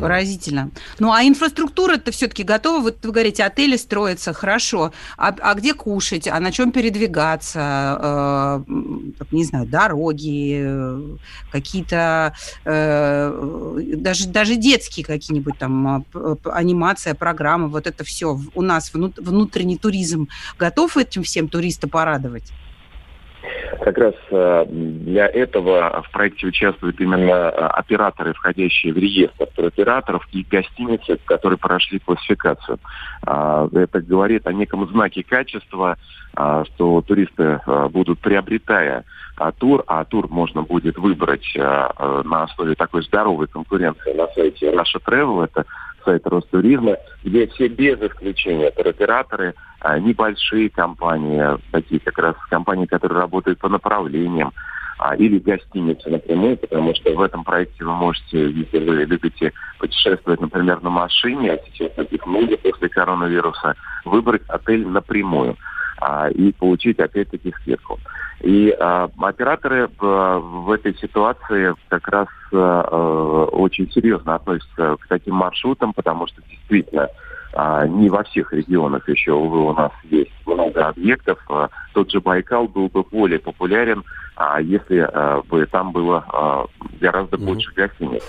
Поразительно. 0.00 0.70
Ну, 0.98 1.12
а 1.12 1.22
инфраструктура-то 1.22 2.10
все-таки 2.10 2.42
готова? 2.42 2.82
Вот 2.82 3.04
вы 3.04 3.12
говорите, 3.12 3.44
отели 3.44 3.76
строятся, 3.76 4.32
хорошо. 4.32 4.92
А, 5.16 5.34
а 5.40 5.54
где 5.54 5.74
кушать? 5.74 6.28
А 6.28 6.38
на 6.40 6.52
чем 6.52 6.72
передвигаться? 6.72 7.98
Э, 8.00 8.64
не 9.30 9.44
знаю, 9.44 9.66
дороги, 9.66 11.18
какие-то 11.50 12.34
э, 12.64 13.80
даже, 13.96 14.28
даже 14.28 14.56
детские 14.56 15.04
какие-нибудь 15.04 15.58
там 15.58 15.86
а, 15.88 16.02
анимация, 16.52 17.14
программы, 17.14 17.68
вот 17.68 17.86
это 17.86 18.04
все. 18.04 18.38
У 18.54 18.62
нас 18.62 18.92
внутренний 18.92 19.78
туризм 19.78 20.28
готов 20.58 20.96
этим 20.96 21.22
всем 21.22 21.48
туриста 21.48 21.88
порадовать? 21.88 22.52
Как 23.80 23.98
раз 23.98 24.14
э, 24.30 24.66
для 24.68 25.26
этого 25.26 26.02
в 26.02 26.10
проекте 26.10 26.46
участвуют 26.46 27.00
именно 27.00 27.30
э, 27.30 27.48
операторы, 27.50 28.32
входящие 28.32 28.92
в 28.92 28.96
реестр 28.96 29.46
туроператоров 29.54 30.26
и 30.32 30.42
гостиницы, 30.42 31.18
которые 31.24 31.58
прошли 31.58 31.98
классификацию. 31.98 32.78
А, 33.26 33.68
это 33.72 34.00
говорит 34.00 34.46
о 34.46 34.52
неком 34.52 34.88
знаке 34.88 35.22
качества, 35.22 35.96
а, 36.34 36.64
что 36.64 37.02
туристы 37.02 37.60
э, 37.66 37.88
будут 37.88 38.20
приобретая 38.20 39.04
а, 39.36 39.52
тур, 39.52 39.84
а 39.86 40.04
тур 40.04 40.28
можно 40.28 40.62
будет 40.62 40.96
выбрать 40.98 41.44
на 41.56 42.44
основе 42.44 42.74
такой 42.74 43.02
здоровой 43.02 43.48
конкуренции 43.48 44.12
на 44.12 44.26
сайте 44.28 44.72
Russia 44.72 45.00
Travel, 45.04 45.44
это 45.44 45.64
сайт 46.04 46.26
Ростуризма, 46.26 46.96
где 47.22 47.46
все 47.48 47.68
без 47.68 48.00
исключения 48.00 48.70
туроператоры, 48.70 49.54
а, 49.80 49.98
небольшие 49.98 50.70
компании, 50.70 51.42
такие 51.70 52.00
как 52.00 52.18
раз 52.18 52.36
компании, 52.48 52.86
которые 52.86 53.20
работают 53.20 53.58
по 53.58 53.68
направлениям, 53.68 54.52
а, 54.98 55.16
или 55.16 55.38
гостиницы 55.38 56.08
напрямую, 56.08 56.56
потому 56.56 56.94
что 56.94 57.12
в 57.12 57.20
этом 57.20 57.44
проекте 57.44 57.84
вы 57.84 57.92
можете, 57.92 58.50
если 58.50 58.78
вы 58.78 59.04
любите 59.04 59.52
путешествовать, 59.78 60.40
например, 60.40 60.82
на 60.82 60.90
машине, 60.90 61.52
а 61.52 61.60
сейчас 61.66 61.92
таких 61.92 62.24
много 62.26 62.56
после 62.56 62.88
коронавируса, 62.88 63.74
выбрать 64.04 64.42
отель 64.48 64.86
напрямую. 64.86 65.56
А, 66.00 66.28
и 66.28 66.52
получить 66.52 66.98
опять-таки 66.98 67.52
скидку. 67.60 67.98
И 68.40 68.74
а, 68.78 69.08
операторы 69.18 69.88
в, 69.98 70.38
в 70.38 70.70
этой 70.70 70.94
ситуации 70.96 71.74
как 71.88 72.08
раз 72.08 72.28
а, 72.52 73.46
очень 73.52 73.90
серьезно 73.90 74.34
относятся 74.34 74.96
к 75.00 75.06
таким 75.08 75.36
маршрутам, 75.36 75.92
потому 75.92 76.26
что 76.26 76.42
действительно 76.48 77.08
а, 77.54 77.86
не 77.86 78.10
во 78.10 78.24
всех 78.24 78.52
регионах 78.52 79.08
еще, 79.08 79.32
увы, 79.32 79.60
у 79.66 79.72
нас 79.72 79.92
есть 80.10 80.32
много 80.44 80.88
объектов. 80.88 81.38
А, 81.48 81.68
тот 81.92 82.10
же 82.10 82.20
Байкал 82.20 82.66
был 82.66 82.88
бы 82.88 83.02
более 83.04 83.38
популярен, 83.38 84.02
а, 84.36 84.60
если 84.60 84.98
а, 84.98 85.42
бы 85.42 85.64
там 85.66 85.92
было 85.92 86.24
а, 86.28 86.66
гораздо 87.00 87.36
mm-hmm. 87.36 87.44
больше 87.44 87.72
гостиниц. 87.74 88.22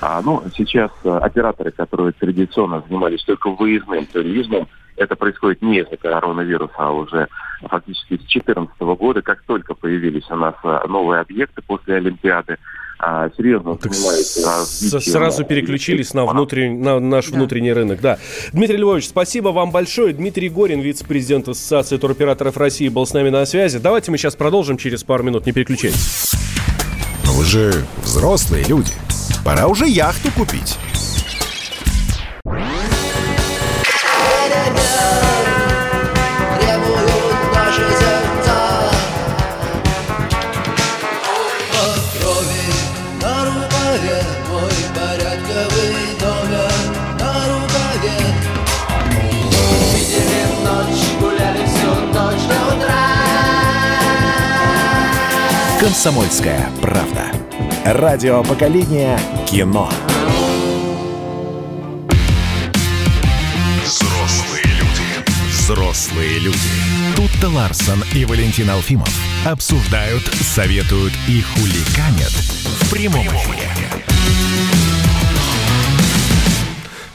А, 0.00 0.20
ну, 0.22 0.42
сейчас 0.54 0.90
а, 1.04 1.18
операторы, 1.18 1.70
которые 1.70 2.12
традиционно 2.12 2.82
занимались 2.88 3.22
только 3.24 3.50
выездным 3.50 4.06
туризмом, 4.06 4.66
это 5.02 5.16
происходит 5.16 5.62
не 5.62 5.80
из-за 5.80 5.96
коронавируса, 5.96 6.74
а 6.78 6.90
уже 6.92 7.28
фактически 7.68 8.14
с 8.14 8.20
2014 8.20 8.80
года, 8.80 9.22
как 9.22 9.42
только 9.42 9.74
появились 9.74 10.28
у 10.30 10.36
нас 10.36 10.54
а, 10.62 10.86
новые 10.86 11.20
объекты 11.20 11.62
после 11.62 11.96
Олимпиады, 11.96 12.58
а, 13.04 13.28
серьезно 13.36 13.76
так 13.76 13.92
Сразу 13.94 15.44
переключились 15.44 16.14
на, 16.14 16.24
внутренний, 16.24 16.78
на 16.78 17.00
наш 17.00 17.30
да. 17.30 17.36
внутренний 17.36 17.72
рынок. 17.72 18.00
Да. 18.00 18.18
Дмитрий 18.52 18.76
Львович, 18.76 19.08
спасибо 19.08 19.48
вам 19.48 19.72
большое. 19.72 20.12
Дмитрий 20.12 20.48
Горин, 20.48 20.80
вице-президент 20.80 21.48
Ассоциации 21.48 21.96
туроператоров 21.96 22.56
России, 22.56 22.88
был 22.88 23.04
с 23.04 23.12
нами 23.12 23.30
на 23.30 23.44
связи. 23.44 23.80
Давайте 23.80 24.12
мы 24.12 24.18
сейчас 24.18 24.36
продолжим 24.36 24.76
через 24.76 25.02
пару 25.02 25.24
минут. 25.24 25.46
Не 25.46 25.52
переключайтесь. 25.52 26.32
Но 27.26 27.32
вы 27.32 27.44
же 27.44 27.72
взрослые 28.04 28.64
люди. 28.68 28.92
Пора 29.44 29.66
уже 29.66 29.88
яхту 29.88 30.30
купить. 30.30 30.78
«Комсомольская 56.02 56.68
правда». 56.80 57.30
Радио 57.84 58.42
поколения 58.42 59.16
кино. 59.48 59.88
Взрослые 63.84 64.64
люди. 64.64 65.48
Взрослые 65.48 66.38
люди. 66.40 66.58
Тут-то 67.14 67.50
Ларсон 67.50 68.02
и 68.14 68.24
Валентин 68.24 68.68
Алфимов 68.70 69.14
обсуждают, 69.46 70.24
советуют 70.40 71.12
и 71.28 71.40
хуликанят 71.40 72.32
в 72.32 72.90
прямом 72.90 73.28
эфире. 73.28 73.70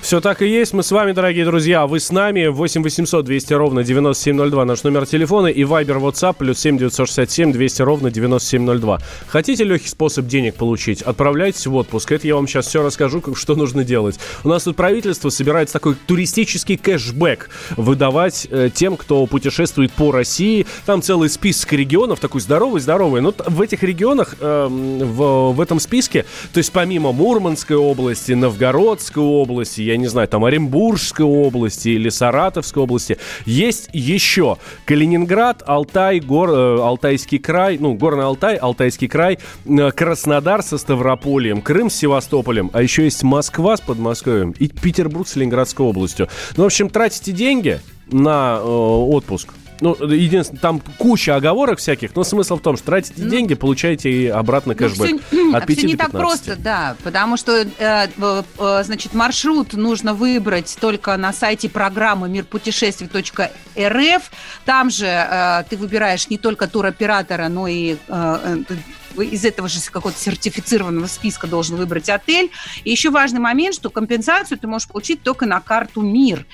Все 0.07 0.21
так 0.21 0.41
и 0.41 0.47
есть. 0.47 0.71
Мы 0.71 0.83
с 0.83 0.91
вами, 0.91 1.11
дорогие 1.11 1.43
друзья. 1.43 1.85
Вы 1.85 1.99
с 1.99 2.13
нами. 2.13 2.47
8 2.47 2.81
800 2.81 3.25
200 3.25 3.53
ровно 3.55 3.83
9702 3.83 4.63
наш 4.63 4.83
номер 4.83 5.05
телефона. 5.05 5.47
И 5.47 5.63
Viber 5.63 5.99
WhatsApp 5.99 6.37
плюс 6.39 6.59
7 6.59 6.77
967 6.77 7.51
200 7.51 7.81
ровно 7.81 8.09
9702. 8.09 8.99
Хотите 9.27 9.65
легкий 9.65 9.89
способ 9.89 10.27
денег 10.27 10.55
получить? 10.55 11.01
Отправляйтесь 11.01 11.67
в 11.67 11.75
отпуск. 11.75 12.09
Это 12.13 12.25
я 12.25 12.35
вам 12.35 12.47
сейчас 12.47 12.67
все 12.67 12.81
расскажу, 12.81 13.19
как, 13.19 13.35
что 13.35 13.55
нужно 13.55 13.83
делать. 13.83 14.17
У 14.45 14.47
нас 14.47 14.63
тут 14.63 14.77
правительство 14.77 15.27
собирается 15.27 15.73
такой 15.73 15.95
туристический 15.95 16.77
кэшбэк 16.77 17.49
выдавать 17.75 18.47
э, 18.49 18.69
тем, 18.73 18.95
кто 18.95 19.25
путешествует 19.25 19.91
по 19.91 20.13
России. 20.13 20.65
Там 20.85 21.01
целый 21.01 21.29
список 21.29 21.73
регионов, 21.73 22.21
такой 22.21 22.39
здоровый-здоровый. 22.39 23.19
Но 23.19 23.33
в 23.45 23.61
этих 23.61 23.83
регионах, 23.83 24.37
э, 24.39 24.67
в, 24.69 25.51
в 25.51 25.59
этом 25.59 25.81
списке, 25.81 26.23
то 26.53 26.59
есть 26.59 26.71
помимо 26.71 27.11
Мурманской 27.11 27.75
области, 27.75 28.31
Новгородской 28.31 29.21
области, 29.21 29.81
я 29.81 29.96
не 29.97 30.07
знаю, 30.07 30.27
там 30.27 30.45
Оренбургской 30.45 31.25
области 31.25 31.89
или 31.89 32.09
Саратовской 32.09 32.83
области. 32.83 33.17
Есть 33.45 33.89
еще 33.93 34.57
Калининград, 34.85 35.63
Алтай, 35.65 36.19
Гор, 36.19 36.49
э, 36.49 36.81
Алтайский 36.81 37.39
край, 37.39 37.77
ну, 37.79 37.93
Горный 37.93 38.25
Алтай, 38.25 38.55
Алтайский 38.55 39.07
край, 39.07 39.39
э, 39.65 39.91
Краснодар 39.91 40.61
со 40.63 40.77
Ставропольем, 40.77 41.61
Крым 41.61 41.89
с 41.89 41.95
Севастополем, 41.95 42.69
а 42.73 42.81
еще 42.81 43.03
есть 43.03 43.23
Москва 43.23 43.77
с 43.77 43.81
Подмосковьем 43.81 44.51
и 44.51 44.67
Петербург 44.67 45.27
с 45.27 45.35
Ленинградской 45.35 45.85
областью. 45.85 46.27
Ну, 46.55 46.63
в 46.63 46.65
общем, 46.67 46.89
тратите 46.89 47.31
деньги 47.31 47.79
на 48.11 48.59
э, 48.59 48.63
отпуск, 48.63 49.49
ну, 49.81 49.95
единственное, 50.07 50.61
там 50.61 50.81
куча 50.97 51.35
оговорок 51.35 51.79
всяких, 51.79 52.15
но 52.15 52.23
смысл 52.23 52.57
в 52.57 52.61
том, 52.61 52.77
что 52.77 52.87
тратите 52.87 53.23
ну, 53.23 53.29
деньги, 53.29 53.53
получаете 53.53 54.09
и 54.09 54.27
обратно 54.27 54.73
ну, 54.73 54.79
кэшбэк. 54.79 55.21
Все, 55.27 55.55
от 55.55 55.65
5 55.65 55.77
все 55.77 55.87
не 55.87 55.95
так 55.95 56.11
просто, 56.11 56.55
да, 56.55 56.95
потому 57.03 57.37
что, 57.37 57.61
э, 57.61 57.67
э, 57.77 58.83
значит, 58.83 59.13
маршрут 59.13 59.73
нужно 59.73 60.13
выбрать 60.13 60.77
только 60.79 61.15
на 61.17 61.33
сайте 61.33 61.69
программы 61.69 62.29
мирпутешествий.рф. 62.29 64.31
Там 64.65 64.89
же 64.89 65.05
э, 65.05 65.63
ты 65.69 65.77
выбираешь 65.77 66.29
не 66.29 66.37
только 66.37 66.67
туроператора, 66.67 67.47
но 67.47 67.67
и 67.67 67.97
э, 68.07 68.63
э 68.69 68.75
из 69.21 69.45
этого 69.45 69.67
же 69.67 69.79
какого-то 69.89 70.19
сертифицированного 70.19 71.07
списка 71.07 71.47
должен 71.47 71.77
выбрать 71.77 72.09
отель. 72.09 72.51
И 72.83 72.91
еще 72.91 73.09
важный 73.09 73.39
момент, 73.39 73.75
что 73.75 73.89
компенсацию 73.89 74.57
ты 74.57 74.67
можешь 74.67 74.87
получить 74.87 75.21
только 75.23 75.45
на 75.45 75.59
карту 75.59 76.01
МИР. 76.01 76.45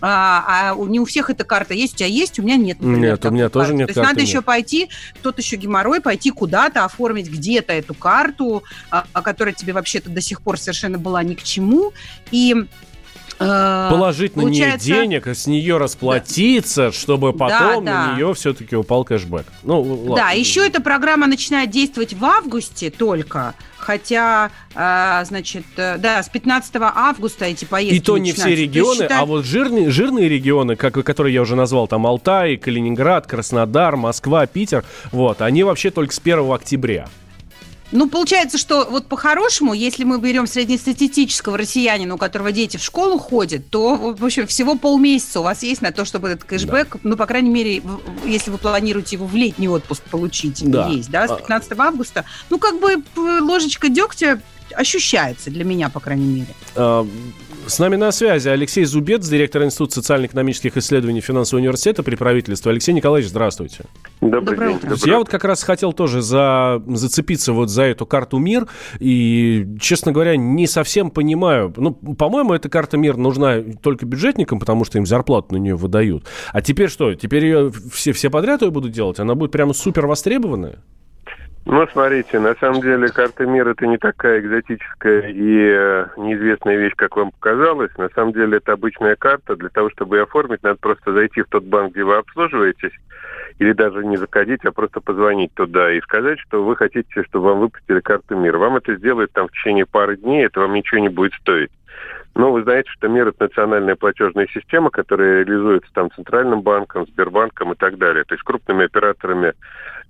А, 0.00 0.72
а 0.72 0.86
не 0.86 0.98
у 0.98 1.04
всех 1.04 1.30
эта 1.30 1.44
карта 1.44 1.74
есть, 1.74 1.94
у 1.94 1.96
тебя 1.98 2.08
есть, 2.08 2.38
у 2.38 2.42
меня 2.42 2.56
нет. 2.56 2.80
Например, 2.80 3.12
нет, 3.12 3.24
у 3.24 3.30
меня 3.30 3.48
тоже 3.48 3.68
карты. 3.68 3.78
нет. 3.78 3.86
То 3.86 4.00
есть 4.00 4.08
надо 4.08 4.20
нет. 4.20 4.28
еще 4.28 4.42
пойти, 4.42 4.88
тот 5.22 5.38
еще 5.38 5.56
геморрой, 5.56 6.00
пойти 6.00 6.30
куда-то, 6.30 6.84
оформить 6.84 7.30
где-то 7.30 7.72
эту 7.72 7.94
карту, 7.94 8.64
а, 8.90 9.04
которая 9.22 9.54
тебе 9.54 9.72
вообще-то 9.72 10.10
до 10.10 10.20
сих 10.20 10.42
пор 10.42 10.58
совершенно 10.58 10.98
была 10.98 11.22
ни 11.22 11.34
к 11.34 11.42
чему. 11.42 11.92
И 12.32 12.66
положить 13.90 14.34
Получается... 14.34 14.88
на 14.88 14.94
нее 14.94 15.02
денег, 15.06 15.26
с 15.26 15.46
нее 15.46 15.76
расплатиться, 15.76 16.86
да. 16.86 16.92
чтобы 16.92 17.32
потом 17.32 17.84
да, 17.84 17.92
да. 17.92 18.06
на 18.06 18.16
нее 18.16 18.34
все-таки 18.34 18.76
упал 18.76 19.04
кэшбэк. 19.04 19.46
Ну, 19.62 19.80
ладно. 19.80 20.16
Да, 20.16 20.30
еще 20.30 20.66
эта 20.66 20.80
программа 20.80 21.26
начинает 21.26 21.70
действовать 21.70 22.14
в 22.14 22.24
августе 22.24 22.90
только, 22.90 23.54
хотя, 23.76 24.50
э, 24.74 25.24
значит, 25.24 25.64
э, 25.76 25.98
да, 25.98 26.22
с 26.22 26.28
15 26.28 26.74
августа 26.76 27.44
эти 27.46 27.64
поездки 27.64 27.96
И 27.96 28.00
то 28.00 28.18
не 28.18 28.32
все 28.32 28.54
регионы, 28.54 28.94
считать... 28.94 29.12
а 29.12 29.24
вот 29.24 29.44
жирные, 29.44 29.90
жирные 29.90 30.28
регионы, 30.28 30.76
как, 30.76 30.94
которые 30.94 31.34
я 31.34 31.42
уже 31.42 31.56
назвал, 31.56 31.88
там 31.88 32.06
Алтай, 32.06 32.56
Калининград, 32.56 33.26
Краснодар, 33.26 33.96
Москва, 33.96 34.46
Питер, 34.46 34.84
вот, 35.10 35.42
они 35.42 35.64
вообще 35.64 35.90
только 35.90 36.14
с 36.14 36.18
1 36.18 36.50
октября. 36.50 37.08
Ну, 37.92 38.08
получается, 38.08 38.58
что 38.58 38.86
вот 38.90 39.06
по-хорошему, 39.06 39.74
если 39.74 40.04
мы 40.04 40.18
берем 40.18 40.46
среднестатистического 40.46 41.58
россиянина, 41.58 42.14
у 42.14 42.18
которого 42.18 42.50
дети 42.50 42.78
в 42.78 42.82
школу 42.82 43.18
ходят, 43.18 43.68
то, 43.70 43.96
в 43.96 44.24
общем, 44.24 44.46
всего 44.46 44.76
полмесяца 44.76 45.40
у 45.40 45.42
вас 45.42 45.62
есть 45.62 45.82
на 45.82 45.92
то, 45.92 46.04
чтобы 46.04 46.28
этот 46.28 46.44
кэшбэк, 46.44 46.94
да. 46.94 47.00
ну, 47.02 47.16
по 47.16 47.26
крайней 47.26 47.50
мере, 47.50 47.82
если 48.24 48.50
вы 48.50 48.58
планируете 48.58 49.16
его 49.16 49.26
в 49.26 49.34
летний 49.34 49.68
отпуск 49.68 50.02
получить, 50.04 50.62
да. 50.68 50.88
есть, 50.88 51.10
да, 51.10 51.28
с 51.28 51.36
15 51.36 51.72
а. 51.72 51.82
августа. 51.84 52.24
Ну, 52.50 52.58
как 52.58 52.80
бы 52.80 53.02
ложечка 53.16 53.88
дегтя 53.88 54.40
ощущается 54.74 55.50
для 55.50 55.64
меня, 55.64 55.90
по 55.90 56.00
крайней 56.00 56.26
мере. 56.26 56.54
С 57.66 57.78
нами 57.78 57.94
на 57.94 58.10
связи 58.10 58.48
Алексей 58.48 58.84
Зубец, 58.84 59.26
директор 59.28 59.62
Института 59.62 59.94
социально-экономических 59.94 60.76
исследований 60.76 61.20
финансового 61.20 61.60
университета 61.60 62.02
при 62.02 62.16
правительстве. 62.16 62.72
Алексей 62.72 62.92
Николаевич, 62.92 63.30
здравствуйте. 63.30 63.84
Добрый 64.20 64.40
Доброе 64.40 64.68
день. 64.74 64.92
Утро. 64.92 65.10
Я 65.10 65.18
вот 65.18 65.28
как 65.28 65.44
раз 65.44 65.62
хотел 65.62 65.92
тоже 65.92 66.22
за, 66.22 66.82
зацепиться 66.88 67.52
вот 67.52 67.70
за 67.70 67.84
эту 67.84 68.04
карту 68.04 68.38
МИР. 68.38 68.66
И, 68.98 69.66
честно 69.80 70.10
говоря, 70.10 70.36
не 70.36 70.66
совсем 70.66 71.10
понимаю. 71.10 71.72
Ну, 71.76 71.92
по-моему, 71.92 72.52
эта 72.52 72.68
карта 72.68 72.96
МИР 72.96 73.16
нужна 73.16 73.60
только 73.80 74.06
бюджетникам, 74.06 74.58
потому 74.58 74.84
что 74.84 74.98
им 74.98 75.06
зарплату 75.06 75.54
на 75.54 75.58
нее 75.58 75.76
выдают. 75.76 76.26
А 76.52 76.62
теперь 76.62 76.88
что? 76.88 77.14
Теперь 77.14 77.44
ее 77.44 77.72
все, 77.92 78.12
все 78.12 78.28
подряд 78.28 78.62
ее 78.62 78.72
будут 78.72 78.90
делать? 78.90 79.20
Она 79.20 79.36
будет 79.36 79.52
прямо 79.52 79.72
супер 79.72 80.06
востребованная? 80.06 80.80
Ну, 81.64 81.86
смотрите, 81.92 82.40
на 82.40 82.54
самом 82.56 82.80
деле 82.80 83.08
карта 83.08 83.46
мира 83.46 83.70
это 83.70 83.86
не 83.86 83.96
такая 83.96 84.40
экзотическая 84.40 85.28
и 85.28 85.70
э, 85.70 86.06
неизвестная 86.16 86.76
вещь, 86.76 86.94
как 86.96 87.16
вам 87.16 87.30
показалось. 87.30 87.96
На 87.96 88.08
самом 88.10 88.32
деле 88.32 88.56
это 88.56 88.72
обычная 88.72 89.14
карта. 89.14 89.54
Для 89.54 89.68
того, 89.68 89.88
чтобы 89.90 90.16
ее 90.16 90.24
оформить, 90.24 90.62
надо 90.64 90.78
просто 90.80 91.12
зайти 91.12 91.42
в 91.42 91.46
тот 91.46 91.62
банк, 91.62 91.92
где 91.92 92.02
вы 92.02 92.16
обслуживаетесь, 92.16 92.92
или 93.60 93.72
даже 93.72 94.04
не 94.04 94.16
заходить, 94.16 94.64
а 94.64 94.72
просто 94.72 95.00
позвонить 95.00 95.54
туда 95.54 95.92
и 95.92 96.00
сказать, 96.00 96.40
что 96.40 96.64
вы 96.64 96.74
хотите, 96.74 97.22
чтобы 97.22 97.46
вам 97.46 97.60
выпустили 97.60 98.00
карту 98.00 98.36
мира. 98.36 98.58
Вам 98.58 98.76
это 98.76 98.96
сделают 98.96 99.32
там 99.32 99.46
в 99.46 99.52
течение 99.52 99.86
пары 99.86 100.16
дней, 100.16 100.46
это 100.46 100.60
вам 100.60 100.74
ничего 100.74 101.00
не 101.00 101.10
будет 101.10 101.34
стоить. 101.34 101.70
Но 102.34 102.50
вы 102.50 102.62
знаете, 102.62 102.90
что 102.90 103.08
МИР– 103.08 103.28
это 103.28 103.44
национальная 103.44 103.94
платежная 103.94 104.46
система, 104.52 104.90
которая 104.90 105.44
реализуется 105.44 105.90
там 105.92 106.10
Центральным 106.12 106.62
банком, 106.62 107.06
Сбербанком 107.06 107.72
и 107.72 107.76
так 107.76 107.98
далее. 107.98 108.24
То 108.24 108.34
есть 108.34 108.44
крупными 108.44 108.86
операторами 108.86 109.52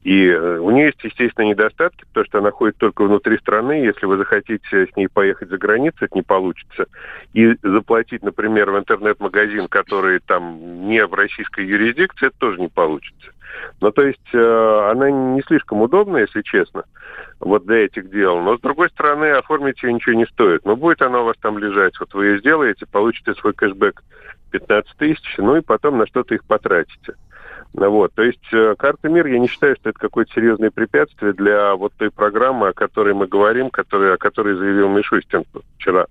и 0.04 0.26
э, 0.26 0.58
у 0.58 0.70
нее 0.72 0.86
есть, 0.86 1.02
естественно, 1.04 1.44
недостатки, 1.44 2.04
потому 2.08 2.26
что 2.26 2.38
она 2.38 2.50
ходит 2.50 2.76
только 2.76 3.04
внутри 3.04 3.38
страны. 3.38 3.84
Если 3.84 4.04
вы 4.04 4.16
захотите 4.16 4.86
с 4.86 4.96
ней 4.96 5.08
поехать 5.08 5.48
за 5.48 5.58
границу, 5.58 5.96
это 6.00 6.16
не 6.16 6.22
получится. 6.22 6.86
И 7.34 7.54
заплатить, 7.62 8.22
например, 8.22 8.70
в 8.72 8.78
интернет-магазин, 8.78 9.68
который 9.68 10.18
там 10.18 10.88
не 10.88 11.06
в 11.06 11.14
российской 11.14 11.64
юрисдикции, 11.64 12.26
это 12.26 12.36
тоже 12.38 12.60
не 12.60 12.68
получится. 12.68 13.30
Ну, 13.80 13.90
то 13.90 14.02
есть 14.02 14.34
э, 14.34 14.90
она 14.90 15.10
не 15.10 15.42
слишком 15.42 15.82
удобна, 15.82 16.18
если 16.18 16.42
честно, 16.42 16.84
вот 17.40 17.66
для 17.66 17.84
этих 17.84 18.10
дел. 18.10 18.40
Но, 18.40 18.56
с 18.56 18.60
другой 18.60 18.90
стороны, 18.90 19.26
оформить 19.32 19.82
ее 19.82 19.92
ничего 19.92 20.14
не 20.14 20.26
стоит. 20.26 20.64
Но 20.64 20.76
будет 20.76 21.02
она 21.02 21.20
у 21.20 21.24
вас 21.24 21.36
там 21.40 21.58
лежать. 21.58 21.98
Вот 22.00 22.14
вы 22.14 22.26
ее 22.26 22.38
сделаете, 22.38 22.86
получите 22.86 23.34
свой 23.34 23.52
кэшбэк 23.52 24.02
15 24.52 24.96
тысяч, 24.98 25.34
ну 25.38 25.56
и 25.56 25.60
потом 25.60 25.98
на 25.98 26.06
что-то 26.06 26.34
их 26.34 26.44
потратите. 26.44 27.14
Вот. 27.74 28.12
То 28.14 28.22
есть 28.22 28.52
э, 28.52 28.74
карта 28.78 29.08
мир, 29.08 29.26
я 29.26 29.38
не 29.38 29.48
считаю, 29.48 29.76
что 29.76 29.90
это 29.90 29.98
какое-то 29.98 30.32
серьезное 30.34 30.70
препятствие 30.70 31.32
для 31.32 31.74
вот 31.74 31.92
той 31.94 32.10
программы, 32.10 32.68
о 32.68 32.72
которой 32.74 33.14
мы 33.14 33.26
говорим, 33.26 33.70
который, 33.70 34.12
о 34.12 34.18
которой 34.18 34.56
заявил 34.56 34.90
Мишустин 34.90 35.44
вчера. 35.78 36.06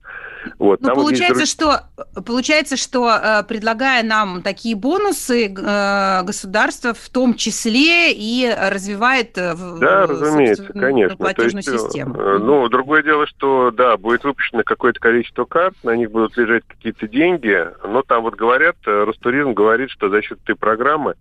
Вот. 0.58 0.82
Ну, 0.82 0.96
получается, 0.96 1.42
есть... 1.42 1.52
что, 1.52 1.82
получается, 2.26 2.78
что 2.78 3.12
э, 3.12 3.44
предлагая 3.44 4.02
нам 4.02 4.42
такие 4.42 4.76
бонусы, 4.76 5.54
э, 5.54 6.24
государство 6.24 6.96
в 6.96 7.10
том 7.10 7.36
числе 7.36 8.12
и 8.12 8.52
развивает 8.52 9.34
да, 9.36 10.08
разумеется, 10.08 10.66
конечно. 10.74 11.16
платежную 11.16 11.64
То 11.64 11.74
есть, 11.74 11.86
систему. 11.86 12.16
Ну, 12.40 12.68
другое 12.70 13.04
дело, 13.04 13.28
что 13.28 13.70
да, 13.70 13.98
будет 13.98 14.24
выпущено 14.24 14.64
какое-то 14.64 15.00
количество 15.00 15.46
карт, 15.46 15.76
на 15.84 15.96
них 15.96 16.10
будут 16.10 16.36
лежать 16.38 16.64
какие-то 16.68 17.08
деньги, 17.08 17.68
но 17.88 18.02
там 18.02 18.24
вот 18.24 18.34
говорят, 18.34 18.78
Ростуризм 18.84 19.54
говорит, 19.54 19.92
что 19.92 20.10
за 20.10 20.24
счет 20.24 20.40
этой 20.44 20.56
программы 20.56 21.14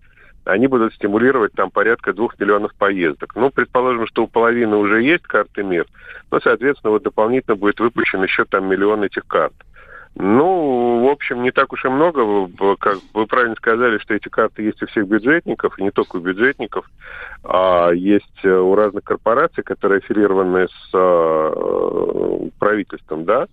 они 0.45 0.67
будут 0.67 0.95
стимулировать 0.95 1.53
там 1.53 1.71
порядка 1.71 2.13
двух 2.13 2.39
миллионов 2.39 2.75
поездок. 2.75 3.35
Ну, 3.37 3.51
предположим, 3.51 4.07
что 4.07 4.25
у 4.25 4.27
половины 4.27 4.77
уже 4.77 5.03
есть 5.03 5.25
карты 5.25 5.63
МИР, 5.63 5.87
но, 6.31 6.41
соответственно, 6.41 6.93
вот 6.93 7.03
дополнительно 7.03 7.57
будет 7.57 7.81
выпущен 7.81 8.23
еще 8.23 8.45
там 8.45 8.67
миллион 8.67 9.05
этих 9.05 9.27
карт. 9.27 9.55
Ну, 10.17 11.07
в 11.07 11.09
общем, 11.09 11.43
не 11.43 11.53
так 11.53 11.73
уж 11.73 11.85
и 11.85 11.89
много. 11.89 12.49
Как 12.79 12.99
вы 13.15 13.27
правильно 13.27 13.55
сказали, 13.55 13.99
что 13.99 14.15
эти 14.15 14.29
карты 14.29 14.63
есть 14.63 14.83
у 14.83 14.87
всех 14.87 15.07
бюджетников, 15.07 15.79
и 15.79 15.83
не 15.83 15.91
только 15.91 16.17
у 16.17 16.21
бюджетников, 16.21 16.91
а 17.45 17.91
есть 17.91 18.45
э, 18.45 18.51
у 18.51 18.75
разных 18.75 19.05
корпораций, 19.05 19.63
которые 19.63 19.99
аффилированы 19.99 20.67
с 20.69 20.91
э, 20.93 22.49
правительством, 22.59 23.25
да, 23.25 23.47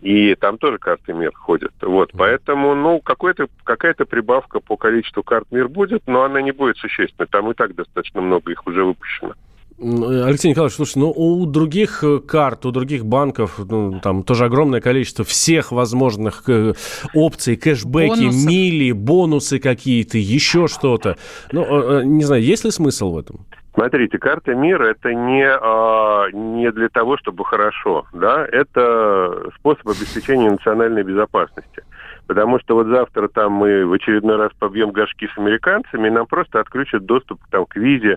и 0.00 0.36
там 0.36 0.58
тоже 0.58 0.78
карты 0.78 1.12
мир 1.12 1.32
ходят. 1.34 1.72
Вот, 1.82 2.12
поэтому, 2.16 2.76
ну, 2.76 3.00
какая-то 3.00 4.04
прибавка 4.06 4.60
по 4.60 4.76
количеству 4.76 5.24
карт 5.24 5.48
мир 5.50 5.68
будет, 5.68 6.02
но 6.06 6.22
она 6.22 6.40
не 6.40 6.52
будет 6.52 6.76
существенной. 6.76 7.26
Там 7.26 7.50
и 7.50 7.54
так 7.54 7.74
достаточно 7.74 8.20
много 8.20 8.52
их 8.52 8.64
уже 8.66 8.84
выпущено. 8.84 9.34
Алексей 9.80 10.50
Николаевич, 10.50 10.74
слушай, 10.74 10.98
ну 10.98 11.12
у 11.14 11.46
других 11.46 12.02
э, 12.02 12.18
карт, 12.18 12.66
у 12.66 12.72
других 12.72 13.04
банков, 13.04 13.58
ну, 13.58 14.00
там 14.00 14.24
тоже 14.24 14.46
огромное 14.46 14.80
количество 14.80 15.24
всех 15.24 15.70
возможных 15.70 16.48
э, 16.48 16.72
опций, 17.14 17.56
кэшбэки, 17.56 18.08
Бонусов. 18.08 18.50
мили, 18.50 18.90
бонусы 18.90 19.60
какие-то, 19.60 20.18
еще 20.18 20.66
что-то. 20.66 21.16
Ну, 21.52 22.00
э, 22.00 22.02
не 22.04 22.24
знаю, 22.24 22.42
есть 22.42 22.64
ли 22.64 22.72
смысл 22.72 23.12
в 23.12 23.18
этом? 23.18 23.46
Смотрите, 23.74 24.18
карта 24.18 24.56
мира 24.56 24.86
это 24.86 25.14
не, 25.14 25.46
а, 25.48 26.26
не 26.32 26.72
для 26.72 26.88
того, 26.88 27.16
чтобы 27.16 27.44
хорошо, 27.44 28.06
да, 28.12 28.44
это 28.50 29.52
способ 29.54 29.86
обеспечения 29.86 30.50
национальной 30.50 31.04
безопасности. 31.04 31.84
Потому 32.26 32.58
что 32.58 32.74
вот 32.74 32.88
завтра 32.88 33.28
там 33.28 33.52
мы 33.52 33.86
в 33.86 33.92
очередной 33.92 34.36
раз 34.36 34.50
побьем 34.58 34.90
горшки 34.90 35.28
с 35.32 35.38
американцами, 35.38 36.08
и 36.08 36.10
нам 36.10 36.26
просто 36.26 36.58
отключат 36.58 37.06
доступ 37.06 37.40
там, 37.52 37.66
к 37.66 37.76
визе, 37.76 38.16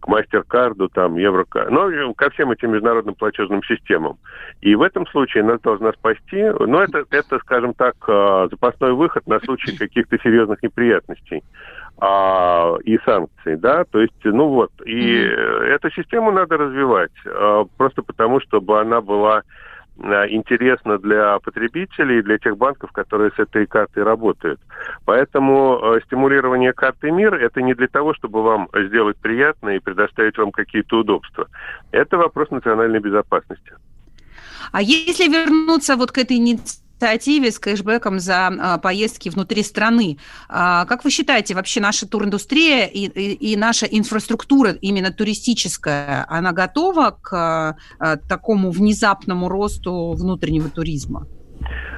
к 0.00 0.08
мастер-карду, 0.08 0.88
там, 0.88 1.16
еврокарду, 1.16 1.72
ну, 1.72 2.14
ко 2.14 2.30
всем 2.30 2.50
этим 2.50 2.72
международным 2.72 3.14
платежным 3.14 3.62
системам. 3.62 4.18
И 4.60 4.74
в 4.74 4.82
этом 4.82 5.06
случае 5.08 5.44
нас 5.44 5.60
должна 5.60 5.92
спасти, 5.92 6.42
ну, 6.42 6.78
это, 6.78 7.04
это 7.10 7.38
скажем 7.40 7.74
так, 7.74 7.94
а, 8.08 8.48
запасной 8.50 8.92
выход 8.92 9.26
на 9.26 9.40
случай 9.40 9.76
каких-то 9.76 10.18
серьезных 10.22 10.62
неприятностей 10.62 11.42
а, 11.98 12.76
и 12.84 12.98
санкций, 13.04 13.56
да, 13.56 13.84
то 13.84 14.00
есть, 14.00 14.24
ну 14.24 14.48
вот, 14.48 14.70
и 14.84 15.16
mm-hmm. 15.16 15.62
эту 15.74 15.90
систему 15.90 16.32
надо 16.32 16.56
развивать, 16.56 17.12
а, 17.26 17.64
просто 17.76 18.02
потому, 18.02 18.40
чтобы 18.40 18.80
она 18.80 19.00
была 19.00 19.42
а, 19.98 20.26
интересна 20.28 20.98
для 20.98 21.38
потребителей 21.38 22.18
и 22.18 22.22
для 22.22 22.38
тех 22.38 22.56
банков, 22.56 22.92
которые 22.92 23.30
с 23.32 23.38
этой 23.38 23.66
картой 23.66 24.02
работают. 24.02 24.60
Поэтому 25.04 25.78
э, 25.78 26.00
стимулирование 26.06 26.72
карты 26.72 27.10
МИР– 27.10 27.34
это 27.42 27.60
не 27.62 27.74
для 27.74 27.88
того, 27.88 28.14
чтобы 28.14 28.42
вам 28.42 28.68
сделать 28.74 29.16
приятно 29.18 29.70
и 29.70 29.78
предоставить 29.78 30.38
вам 30.38 30.52
какие-то 30.52 31.00
удобства. 31.00 31.48
Это 31.92 32.16
вопрос 32.16 32.50
национальной 32.50 33.00
безопасности. 33.00 33.72
А 34.72 34.82
если 34.82 35.28
вернуться 35.28 35.96
вот 35.96 36.12
к 36.12 36.18
этой 36.18 36.36
инициативе, 36.36 36.89
инициативе 37.00 37.50
с 37.50 37.58
кэшбэком 37.58 38.18
за 38.18 38.48
а, 38.48 38.78
поездки 38.78 39.28
внутри 39.30 39.62
страны. 39.62 40.18
А, 40.48 40.84
как 40.84 41.04
вы 41.04 41.10
считаете, 41.10 41.54
вообще 41.54 41.80
наша 41.80 42.06
туриндустрия 42.06 42.86
и, 42.86 43.06
и, 43.06 43.52
и 43.52 43.56
наша 43.56 43.86
инфраструктура, 43.86 44.72
именно 44.72 45.10
туристическая, 45.10 46.26
она 46.28 46.52
готова 46.52 47.16
к 47.22 47.76
а, 47.98 48.16
такому 48.28 48.70
внезапному 48.70 49.48
росту 49.48 50.12
внутреннего 50.12 50.68
туризма? 50.68 51.26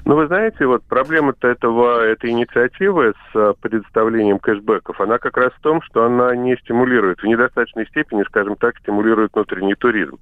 Ну, 0.05 0.17
вы 0.17 0.27
знаете, 0.27 0.67
вот 0.67 0.83
проблема-то 0.89 1.47
этого, 1.47 2.05
этой 2.05 2.31
инициативы 2.31 3.15
с 3.33 3.55
предоставлением 3.61 4.41
кэшбэков, 4.41 5.01
она 5.01 5.19
как 5.19 5.37
раз 5.37 5.53
в 5.53 5.61
том, 5.61 5.81
что 5.83 6.05
она 6.05 6.35
не 6.35 6.57
стимулирует, 6.57 7.21
в 7.21 7.27
недостаточной 7.27 7.87
степени, 7.87 8.25
скажем 8.25 8.57
так, 8.57 8.77
стимулирует 8.79 9.31
внутренний 9.33 9.77
туризм. 9.77 10.19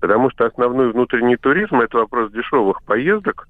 Потому 0.00 0.30
что 0.30 0.46
основной 0.46 0.92
внутренний 0.92 1.36
туризм– 1.36 1.80
это 1.80 1.98
вопрос 1.98 2.30
дешевых 2.30 2.84
поездок, 2.84 3.48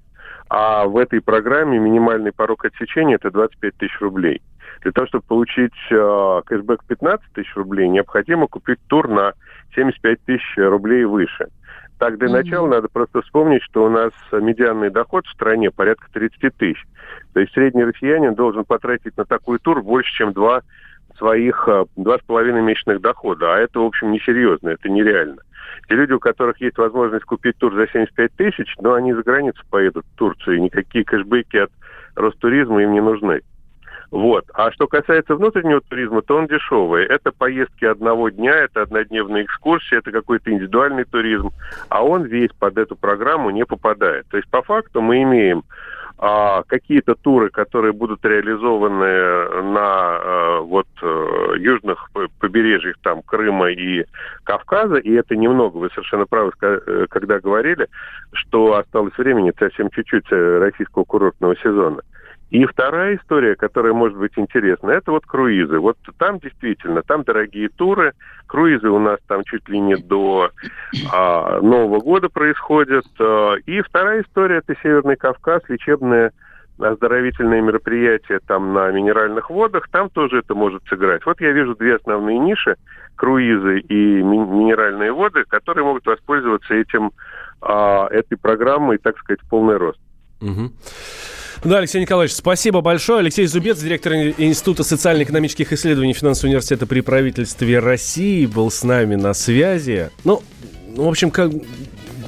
а 0.48 0.86
в 0.86 0.96
этой 0.96 1.20
программе 1.20 1.78
минимальный 1.78 2.32
порог 2.32 2.64
отсечения– 2.64 3.14
это 3.16 3.30
25 3.30 3.76
тысяч 3.76 4.00
рублей. 4.00 4.42
Для 4.82 4.92
того, 4.92 5.06
чтобы 5.06 5.24
получить 5.26 5.72
э, 5.90 6.42
кэшбэк 6.46 6.84
15 6.86 7.32
тысяч 7.32 7.54
рублей, 7.56 7.88
необходимо 7.88 8.46
купить 8.46 8.78
тур 8.86 9.08
на 9.08 9.32
75 9.74 10.20
тысяч 10.24 10.56
рублей 10.56 11.04
выше. 11.04 11.48
Так, 11.98 12.18
для 12.18 12.28
mm-hmm. 12.28 12.32
начала 12.32 12.68
надо 12.68 12.88
просто 12.92 13.22
вспомнить, 13.22 13.62
что 13.62 13.84
у 13.84 13.88
нас 13.88 14.12
медианный 14.32 14.90
доход 14.90 15.26
в 15.26 15.32
стране 15.32 15.70
порядка 15.70 16.06
30 16.12 16.56
тысяч. 16.56 16.84
То 17.32 17.40
есть 17.40 17.52
средний 17.52 17.84
россиянин 17.84 18.34
должен 18.34 18.64
потратить 18.64 19.16
на 19.16 19.24
такой 19.24 19.58
тур 19.58 19.82
больше, 19.82 20.12
чем 20.12 20.32
два 20.32 20.62
своих 21.18 21.68
э, 21.68 21.84
два 21.96 22.18
с 22.18 22.22
половиной 22.22 22.62
месячных 22.62 23.00
дохода. 23.00 23.54
А 23.54 23.58
это, 23.58 23.80
в 23.80 23.84
общем, 23.84 24.12
несерьезно, 24.12 24.70
это 24.70 24.88
нереально. 24.88 25.42
Те 25.88 25.96
люди, 25.96 26.12
у 26.12 26.20
которых 26.20 26.60
есть 26.60 26.78
возможность 26.78 27.24
купить 27.24 27.56
тур 27.58 27.74
за 27.74 27.86
75 27.88 28.32
тысяч, 28.32 28.74
но 28.80 28.94
они 28.94 29.12
за 29.12 29.22
границу 29.22 29.62
поедут 29.70 30.04
в 30.06 30.18
Турцию, 30.18 30.56
и 30.56 30.60
никакие 30.60 31.04
кэшбэки 31.04 31.56
от 31.58 31.70
Ростуризма 32.16 32.82
им 32.82 32.92
не 32.92 33.00
нужны. 33.00 33.42
Вот. 34.10 34.44
А 34.54 34.70
что 34.70 34.86
касается 34.86 35.34
внутреннего 35.34 35.80
туризма, 35.80 36.22
то 36.22 36.36
он 36.36 36.46
дешевый. 36.46 37.04
Это 37.04 37.32
поездки 37.32 37.84
одного 37.84 38.28
дня, 38.28 38.52
это 38.52 38.82
однодневные 38.82 39.44
экскурсии, 39.44 39.98
это 39.98 40.12
какой-то 40.12 40.52
индивидуальный 40.52 41.04
туризм. 41.04 41.50
А 41.88 42.04
он 42.04 42.22
весь 42.22 42.52
под 42.52 42.78
эту 42.78 42.94
программу 42.94 43.50
не 43.50 43.64
попадает. 43.64 44.26
То 44.28 44.36
есть 44.36 44.48
по 44.50 44.62
факту 44.62 45.00
мы 45.00 45.22
имеем 45.22 45.64
какие-то 46.16 47.14
туры, 47.16 47.50
которые 47.50 47.92
будут 47.92 48.24
реализованы 48.24 49.62
на 49.72 49.80
а, 49.80 50.60
вот 50.60 50.86
а, 51.02 51.54
южных 51.56 52.08
побережьях 52.40 52.96
там 53.02 53.22
Крыма 53.22 53.70
и 53.70 54.04
Кавказа, 54.44 54.96
и 54.96 55.12
это 55.12 55.36
немного, 55.36 55.76
вы 55.78 55.90
совершенно 55.90 56.26
правы, 56.26 56.52
э, 56.60 57.06
когда 57.10 57.40
говорили, 57.40 57.88
что 58.32 58.76
осталось 58.76 59.16
времени 59.18 59.52
совсем 59.58 59.90
чуть-чуть 59.90 60.30
э, 60.30 60.58
российского 60.58 61.04
курортного 61.04 61.56
сезона. 61.56 62.00
И 62.50 62.64
вторая 62.66 63.16
история, 63.16 63.56
которая 63.56 63.92
может 63.92 64.16
быть 64.16 64.32
интересна, 64.36 64.90
это 64.90 65.10
вот 65.10 65.26
круизы. 65.26 65.78
Вот 65.78 65.96
там 66.18 66.38
действительно, 66.38 67.02
там 67.02 67.24
дорогие 67.24 67.68
туры, 67.68 68.12
круизы 68.46 68.88
у 68.88 68.98
нас 68.98 69.18
там 69.26 69.42
чуть 69.44 69.68
ли 69.68 69.80
не 69.80 69.96
до 69.96 70.50
а, 71.12 71.60
Нового 71.60 72.00
года 72.00 72.28
происходят. 72.28 73.06
А, 73.18 73.54
и 73.66 73.80
вторая 73.80 74.22
история– 74.22 74.58
это 74.66 74.74
Северный 74.82 75.16
Кавказ, 75.16 75.62
лечебные 75.68 76.30
оздоровительные 76.78 77.62
мероприятия 77.62 78.40
там 78.46 78.72
на 78.72 78.90
минеральных 78.90 79.48
водах, 79.48 79.88
там 79.90 80.10
тоже 80.10 80.38
это 80.38 80.54
может 80.54 80.82
сыграть. 80.88 81.24
Вот 81.24 81.40
я 81.40 81.52
вижу 81.52 81.74
две 81.76 81.96
основные 81.96 82.38
ниши– 82.38 82.76
круизы 83.16 83.78
и 83.80 84.22
ми- 84.22 84.38
минеральные 84.38 85.12
воды, 85.12 85.44
которые 85.44 85.84
могут 85.84 86.06
воспользоваться 86.06 86.74
этим, 86.74 87.12
а, 87.60 88.08
этой 88.08 88.36
программой, 88.36 88.98
так 88.98 89.18
сказать, 89.18 89.40
в 89.42 89.48
полный 89.48 89.76
рост. 89.76 90.00
Угу. 90.44 90.72
Да, 91.64 91.78
Алексей 91.78 92.00
Николаевич, 92.00 92.36
спасибо 92.36 92.82
большое. 92.82 93.20
Алексей 93.20 93.46
Зубец, 93.46 93.78
директор 93.78 94.12
Института 94.12 94.84
социально-экономических 94.84 95.72
исследований 95.72 96.12
финансового 96.12 96.50
университета 96.50 96.86
при 96.86 97.00
правительстве 97.00 97.78
России, 97.78 98.44
был 98.44 98.70
с 98.70 98.82
нами 98.82 99.14
на 99.14 99.32
связи. 99.32 100.10
Ну, 100.24 100.42
в 100.94 101.08
общем, 101.08 101.30
как 101.30 101.52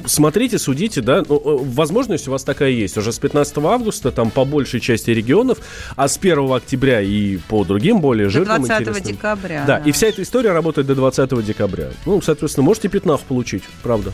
смотрите, 0.07 0.57
судите, 0.57 1.01
да, 1.01 1.23
ну, 1.27 1.35
э, 1.37 1.57
возможность 1.73 2.27
у 2.27 2.31
вас 2.31 2.43
такая 2.43 2.69
есть. 2.69 2.97
Уже 2.97 3.11
с 3.11 3.19
15 3.19 3.57
августа 3.59 4.11
там 4.11 4.31
по 4.31 4.45
большей 4.45 4.79
части 4.79 5.11
регионов, 5.11 5.59
а 5.95 6.07
с 6.07 6.17
1 6.17 6.51
октября 6.55 7.01
и 7.01 7.37
по 7.37 7.63
другим 7.63 8.01
более 8.01 8.29
жирным 8.29 8.61
До 8.61 8.67
20 8.67 8.81
интересным. 8.87 9.13
декабря. 9.13 9.63
Да, 9.67 9.77
и 9.77 9.91
вся 9.91 10.07
эта 10.07 10.23
история 10.23 10.51
работает 10.51 10.87
до 10.87 10.95
20 10.95 11.45
декабря. 11.45 11.89
Ну, 12.05 12.21
соответственно, 12.21 12.65
можете 12.65 12.89
пятнах 12.89 13.21
получить, 13.21 13.63
правда. 13.83 14.13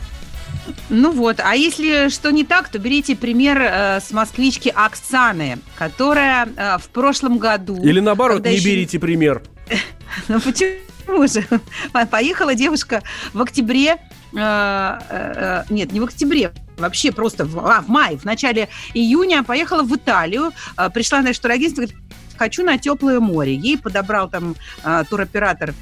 Ну 0.88 1.10
вот, 1.12 1.40
а 1.40 1.54
если 1.54 2.08
что 2.08 2.30
не 2.30 2.44
так, 2.44 2.68
то 2.68 2.78
берите 2.78 3.16
пример 3.16 3.60
э, 3.60 4.00
с 4.00 4.10
москвички 4.12 4.72
Оксаны, 4.74 5.58
которая 5.76 6.48
э, 6.56 6.78
в 6.78 6.88
прошлом 6.88 7.38
году... 7.38 7.82
Или 7.82 8.00
наоборот, 8.00 8.44
не 8.44 8.54
еще- 8.54 8.64
берите 8.66 8.98
пример. 8.98 9.42
Ну 10.28 10.40
почему 10.40 11.26
же? 11.26 11.44
Поехала 12.10 12.54
девушка 12.54 13.02
в 13.32 13.42
октябре, 13.42 13.92
э, 13.92 13.96
э, 14.36 14.98
э, 15.10 15.64
нет, 15.70 15.90
не 15.92 16.00
в 16.00 16.04
октябре, 16.04 16.52
вообще 16.76 17.10
просто 17.10 17.44
в, 17.44 17.58
а, 17.58 17.80
в 17.80 17.88
мае, 17.88 18.16
в 18.16 18.24
начале 18.24 18.68
июня 18.94 19.42
поехала 19.42 19.82
в 19.82 19.94
Италию, 19.94 20.52
пришла 20.92 21.20
на 21.20 21.32
турагентство, 21.32 21.82
говорит, 21.82 21.96
хочу 22.36 22.62
на 22.62 22.78
теплое 22.78 23.18
море. 23.18 23.54
Ей 23.54 23.76
подобрал 23.76 24.28
там 24.28 24.54
туроператор 25.10 25.74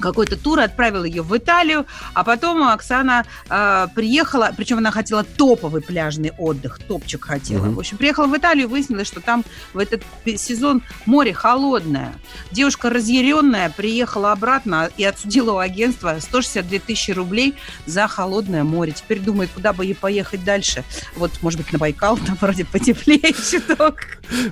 какой-то 0.00 0.36
тур, 0.36 0.60
отправил 0.60 1.04
ее 1.04 1.22
в 1.22 1.36
Италию, 1.36 1.86
а 2.14 2.24
потом 2.24 2.62
Оксана 2.68 3.24
э, 3.48 3.86
приехала, 3.94 4.52
причем 4.56 4.78
она 4.78 4.90
хотела 4.90 5.24
топовый 5.24 5.82
пляжный 5.82 6.32
отдых, 6.38 6.78
топчик 6.78 7.24
хотела. 7.24 7.66
Мгм. 7.66 7.74
В 7.74 7.78
общем, 7.80 7.96
приехала 7.96 8.26
в 8.26 8.36
Италию, 8.36 8.68
выяснилось, 8.68 9.08
что 9.08 9.20
там 9.20 9.44
в 9.72 9.78
этот 9.78 10.02
сезон 10.36 10.82
море 11.06 11.32
холодное. 11.32 12.14
Девушка 12.50 12.90
разъяренная 12.90 13.70
приехала 13.70 14.32
обратно 14.32 14.90
и 14.96 15.04
отсудила 15.04 15.52
у 15.52 15.58
агентства 15.58 16.16
162 16.20 16.78
тысячи 16.80 17.10
рублей 17.10 17.54
за 17.86 18.08
холодное 18.08 18.64
море. 18.64 18.92
Теперь 18.92 19.20
думает, 19.20 19.50
куда 19.54 19.72
бы 19.72 19.84
ей 19.84 19.94
поехать 19.94 20.44
дальше. 20.44 20.84
Вот, 21.16 21.30
может 21.42 21.60
быть, 21.60 21.72
на 21.72 21.78
Байкал, 21.78 22.16
там 22.16 22.36
вроде 22.40 22.64
потеплее 22.64 23.32
чуток. 23.50 23.96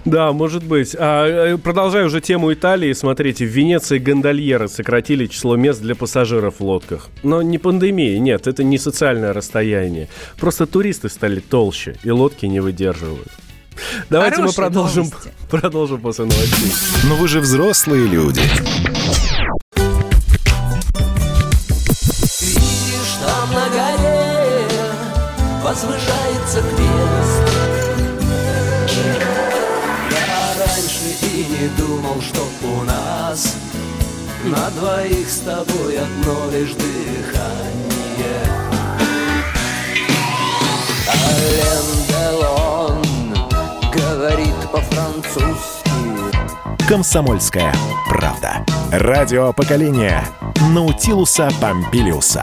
Да, 0.04 0.32
может 0.32 0.64
быть. 0.64 0.94
А, 0.98 1.54
э, 1.54 1.58
продолжая 1.58 2.04
уже 2.04 2.20
тему 2.20 2.52
Италии, 2.52 2.92
смотрите, 2.92 3.44
в 3.46 3.48
Венеции 3.48 3.98
гондольеры 3.98 4.68
сократили 4.68 5.26
число 5.30 5.56
мест 5.56 5.80
для 5.80 5.94
пассажиров 5.94 6.56
в 6.58 6.64
лодках. 6.64 7.08
Но 7.22 7.42
не 7.42 7.58
пандемия, 7.58 8.18
нет, 8.18 8.46
это 8.46 8.62
не 8.62 8.78
социальное 8.78 9.32
расстояние. 9.32 10.08
Просто 10.38 10.66
туристы 10.66 11.08
стали 11.08 11.40
толще, 11.40 11.96
и 12.04 12.10
лодки 12.10 12.46
не 12.46 12.60
выдерживают. 12.60 13.28
Давайте 14.10 14.36
мы 14.36 14.42
Хорошие 14.42 14.56
продолжим, 14.56 15.04
новости. 15.04 15.30
продолжим 15.50 16.00
после 16.00 16.24
новостей. 16.26 16.72
Но 17.08 17.16
вы 17.16 17.28
же 17.28 17.40
взрослые 17.40 18.06
люди. 18.06 18.42
С 35.40 35.42
тобой 35.42 35.98
одно 35.98 36.50
лишь 36.50 36.72
дыхание. 36.72 38.44
Ален 41.08 42.06
Делон 42.08 43.02
говорит 43.90 44.54
по-французски. 44.70 45.90
Комсомольская 46.86 47.74
правда. 48.08 48.66
Радио 48.90 49.52
поколения 49.52 50.26
Наутилуса 50.72 51.48
Помпилиуса. 51.60 52.42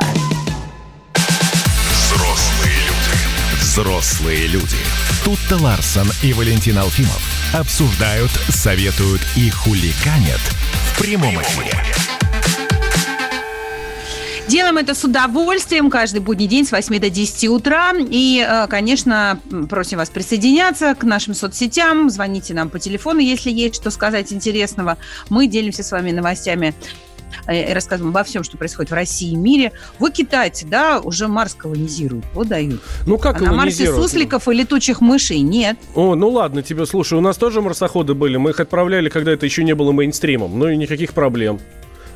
Взрослые 1.91 2.77
люди. 2.87 3.61
Взрослые 3.61 4.47
люди. 4.47 4.77
Тут-то 5.23 5.57
Ларсон 5.57 6.07
и 6.23 6.33
Валентин 6.33 6.79
Алфимов 6.79 7.21
обсуждают, 7.53 8.31
советуют 8.49 9.21
и 9.35 9.49
хуликанят 9.51 10.41
в 10.41 10.99
прямом 10.99 11.39
эфире. 11.41 11.73
Делаем 14.47 14.77
это 14.77 14.95
с 14.95 15.03
удовольствием 15.03 15.89
каждый 15.89 16.21
будний 16.21 16.47
день 16.47 16.65
с 16.65 16.71
8 16.71 16.99
до 16.99 17.09
10 17.09 17.49
утра. 17.49 17.91
И, 17.97 18.45
э, 18.47 18.67
конечно, 18.67 19.41
просим 19.69 19.97
вас 19.97 20.09
присоединяться 20.09 20.95
к 20.95 21.03
нашим 21.03 21.33
соцсетям. 21.33 22.09
Звоните 22.09 22.53
нам 22.53 22.69
по 22.69 22.79
телефону, 22.79 23.19
если 23.19 23.51
есть 23.51 23.75
что 23.75 23.91
сказать 23.91 24.31
интересного. 24.31 24.97
Мы 25.29 25.47
делимся 25.47 25.83
с 25.83 25.91
вами 25.91 26.11
новостями 26.11 26.73
э, 27.45 27.71
и 27.71 27.73
рассказываем 27.73 28.15
обо 28.15 28.23
всем, 28.23 28.45
что 28.45 28.57
происходит 28.57 28.91
в 28.91 28.93
России 28.93 29.33
и 29.33 29.35
мире. 29.35 29.73
Вы, 29.99 30.11
китайцы, 30.11 30.65
да, 30.65 31.01
уже 31.01 31.27
Марс 31.27 31.53
колонизируют, 31.53 32.23
вот 32.33 32.47
дают. 32.47 32.81
Ну 33.05 33.17
как 33.17 33.41
а 33.41 33.45
на 33.45 33.53
Марсе 33.53 33.93
сусликов 33.93 34.47
и 34.47 34.53
летучих 34.53 35.01
мышей 35.01 35.41
нет. 35.41 35.77
О, 35.93 36.15
ну 36.15 36.29
ладно 36.29 36.63
тебе, 36.63 36.85
слушай, 36.85 37.17
у 37.17 37.21
нас 37.21 37.35
тоже 37.35 37.61
марсоходы 37.61 38.13
были, 38.13 38.37
мы 38.37 38.51
их 38.51 38.61
отправляли, 38.61 39.09
когда 39.09 39.33
это 39.33 39.45
еще 39.45 39.65
не 39.65 39.75
было 39.75 39.91
мейнстримом, 39.91 40.57
ну 40.57 40.69
и 40.69 40.77
никаких 40.77 41.11
проблем. 41.11 41.59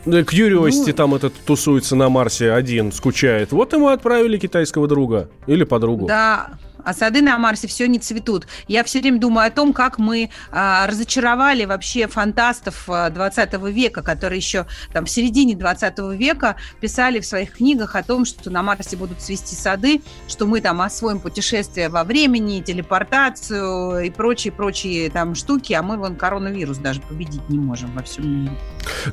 Да, 0.05 0.21
Curiosity 0.21 0.87
Ну. 0.87 0.93
там 0.93 1.15
этот 1.15 1.33
тусуется 1.45 1.95
на 1.95 2.09
Марсе 2.09 2.51
один, 2.51 2.91
скучает. 2.91 3.51
Вот 3.51 3.73
ему 3.73 3.89
отправили 3.89 4.37
китайского 4.37 4.87
друга 4.87 5.29
или 5.47 5.63
подругу. 5.63 6.07
Да, 6.07 6.49
а 6.85 6.93
сады 6.93 7.21
на 7.21 7.37
Марсе 7.37 7.67
все 7.67 7.87
не 7.87 7.99
цветут. 7.99 8.47
Я 8.67 8.83
все 8.83 8.99
время 8.99 9.19
думаю 9.19 9.47
о 9.47 9.51
том, 9.51 9.73
как 9.73 9.97
мы 9.97 10.29
а, 10.51 10.87
разочаровали 10.87 11.65
вообще 11.65 12.07
фантастов 12.07 12.85
а, 12.87 13.09
20 13.09 13.53
века, 13.69 14.01
которые 14.01 14.37
еще 14.37 14.65
там 14.93 15.05
в 15.05 15.09
середине 15.09 15.55
20 15.55 15.99
века 16.17 16.55
писали 16.79 17.19
в 17.19 17.25
своих 17.25 17.53
книгах 17.53 17.95
о 17.95 18.03
том, 18.03 18.25
что 18.25 18.49
на 18.49 18.63
Марсе 18.63 18.97
будут 18.97 19.21
цвести 19.21 19.55
сады, 19.55 20.01
что 20.27 20.45
мы 20.45 20.61
там 20.61 20.81
освоим 20.81 21.19
путешествия 21.19 21.89
во 21.89 22.03
времени, 22.03 22.61
телепортацию 22.61 24.05
и 24.05 24.09
прочие-прочие 24.09 25.09
там 25.09 25.35
штуки, 25.35 25.73
а 25.73 25.81
мы 25.81 25.97
вон 25.97 26.15
коронавирус 26.15 26.77
даже 26.77 27.01
победить 27.01 27.47
не 27.49 27.59
можем 27.59 27.91
во 27.93 28.03
всем 28.03 28.43
мире. 28.43 28.51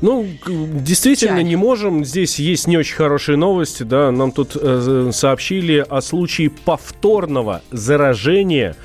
Ну, 0.01 0.27
действительно, 0.45 1.37
Печаль. 1.37 1.49
не 1.49 1.55
можем. 1.55 2.05
Здесь 2.05 2.39
есть 2.39 2.67
не 2.67 2.77
очень 2.77 2.95
хорошие 2.95 3.37
новости, 3.37 3.83
да. 3.83 4.11
Нам 4.11 4.31
тут 4.31 4.55
э, 4.55 5.11
сообщили 5.13 5.85
о 5.87 6.01
случае 6.01 6.49
повторного 6.49 7.58
заражения 7.71 8.75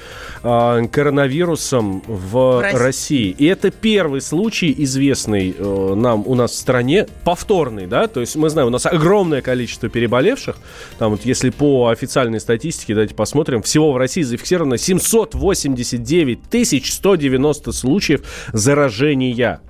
э, 0.42 0.86
коронавирусом 0.90 2.02
в, 2.06 2.30
В 2.30 2.60
России. 2.60 2.78
России. 2.78 3.30
И 3.38 3.46
это 3.46 3.70
первый 3.70 4.20
случай, 4.20 4.74
известный 4.78 5.54
э, 5.56 5.94
нам 5.94 6.24
у 6.26 6.34
нас 6.34 6.52
в 6.52 6.56
стране, 6.56 7.06
повторный, 7.24 7.86
да. 7.86 8.06
То 8.06 8.20
есть 8.20 8.36
мы 8.36 8.50
знаем, 8.50 8.68
у 8.68 8.70
нас 8.70 8.86
огромное 8.86 9.42
количество 9.42 9.88
переболевших. 9.88 10.56
Там 10.98 11.12
вот, 11.12 11.24
если 11.24 11.50
по 11.50 11.88
официальной 11.88 12.40
статистике, 12.40 12.94
давайте 12.94 13.14
посмотрим, 13.14 13.62
всего 13.62 13.92
в 13.92 13.96
России 13.96 14.22
зафиксировано 14.22 14.78
789 14.78 16.42
тысяч 16.50 16.92
190 16.92 17.72
случаев 17.72 18.22
заражения. 18.52 19.60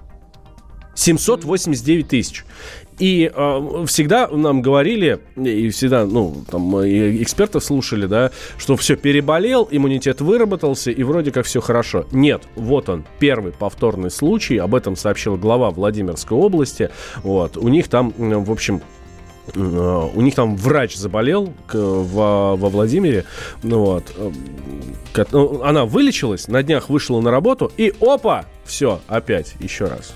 789 0.94 2.08
тысяч. 2.08 2.44
И 2.98 3.28
э, 3.34 3.84
всегда 3.88 4.28
нам 4.28 4.62
говорили, 4.62 5.18
и 5.36 5.68
всегда, 5.70 6.06
ну, 6.06 6.44
там, 6.48 6.78
и 6.80 7.22
экспертов 7.22 7.64
слушали, 7.64 8.06
да, 8.06 8.30
что 8.56 8.76
все, 8.76 8.94
переболел, 8.94 9.66
иммунитет 9.68 10.20
выработался, 10.20 10.92
и 10.92 11.02
вроде 11.02 11.32
как 11.32 11.44
все 11.44 11.60
хорошо. 11.60 12.06
Нет, 12.12 12.42
вот 12.54 12.88
он, 12.88 13.04
первый 13.18 13.52
повторный 13.52 14.10
случай, 14.12 14.58
об 14.58 14.76
этом 14.76 14.94
сообщил 14.94 15.36
глава 15.36 15.70
Владимирской 15.70 16.38
области, 16.38 16.90
вот, 17.24 17.56
у 17.56 17.66
них 17.66 17.88
там, 17.88 18.14
в 18.16 18.52
общем, 18.52 18.80
э, 19.52 20.08
у 20.14 20.20
них 20.20 20.36
там 20.36 20.56
врач 20.56 20.94
заболел 20.94 21.52
во, 21.72 22.54
Владимире, 22.54 23.24
ну 23.64 23.80
вот, 23.80 24.04
э, 24.16 24.30
ко- 25.12 25.26
ну, 25.32 25.62
она 25.64 25.84
вылечилась, 25.84 26.46
на 26.46 26.62
днях 26.62 26.88
вышла 26.90 27.20
на 27.20 27.32
работу, 27.32 27.72
и 27.76 27.92
опа, 28.00 28.44
все, 28.64 29.00
опять, 29.08 29.54
еще 29.58 29.86
раз. 29.86 30.14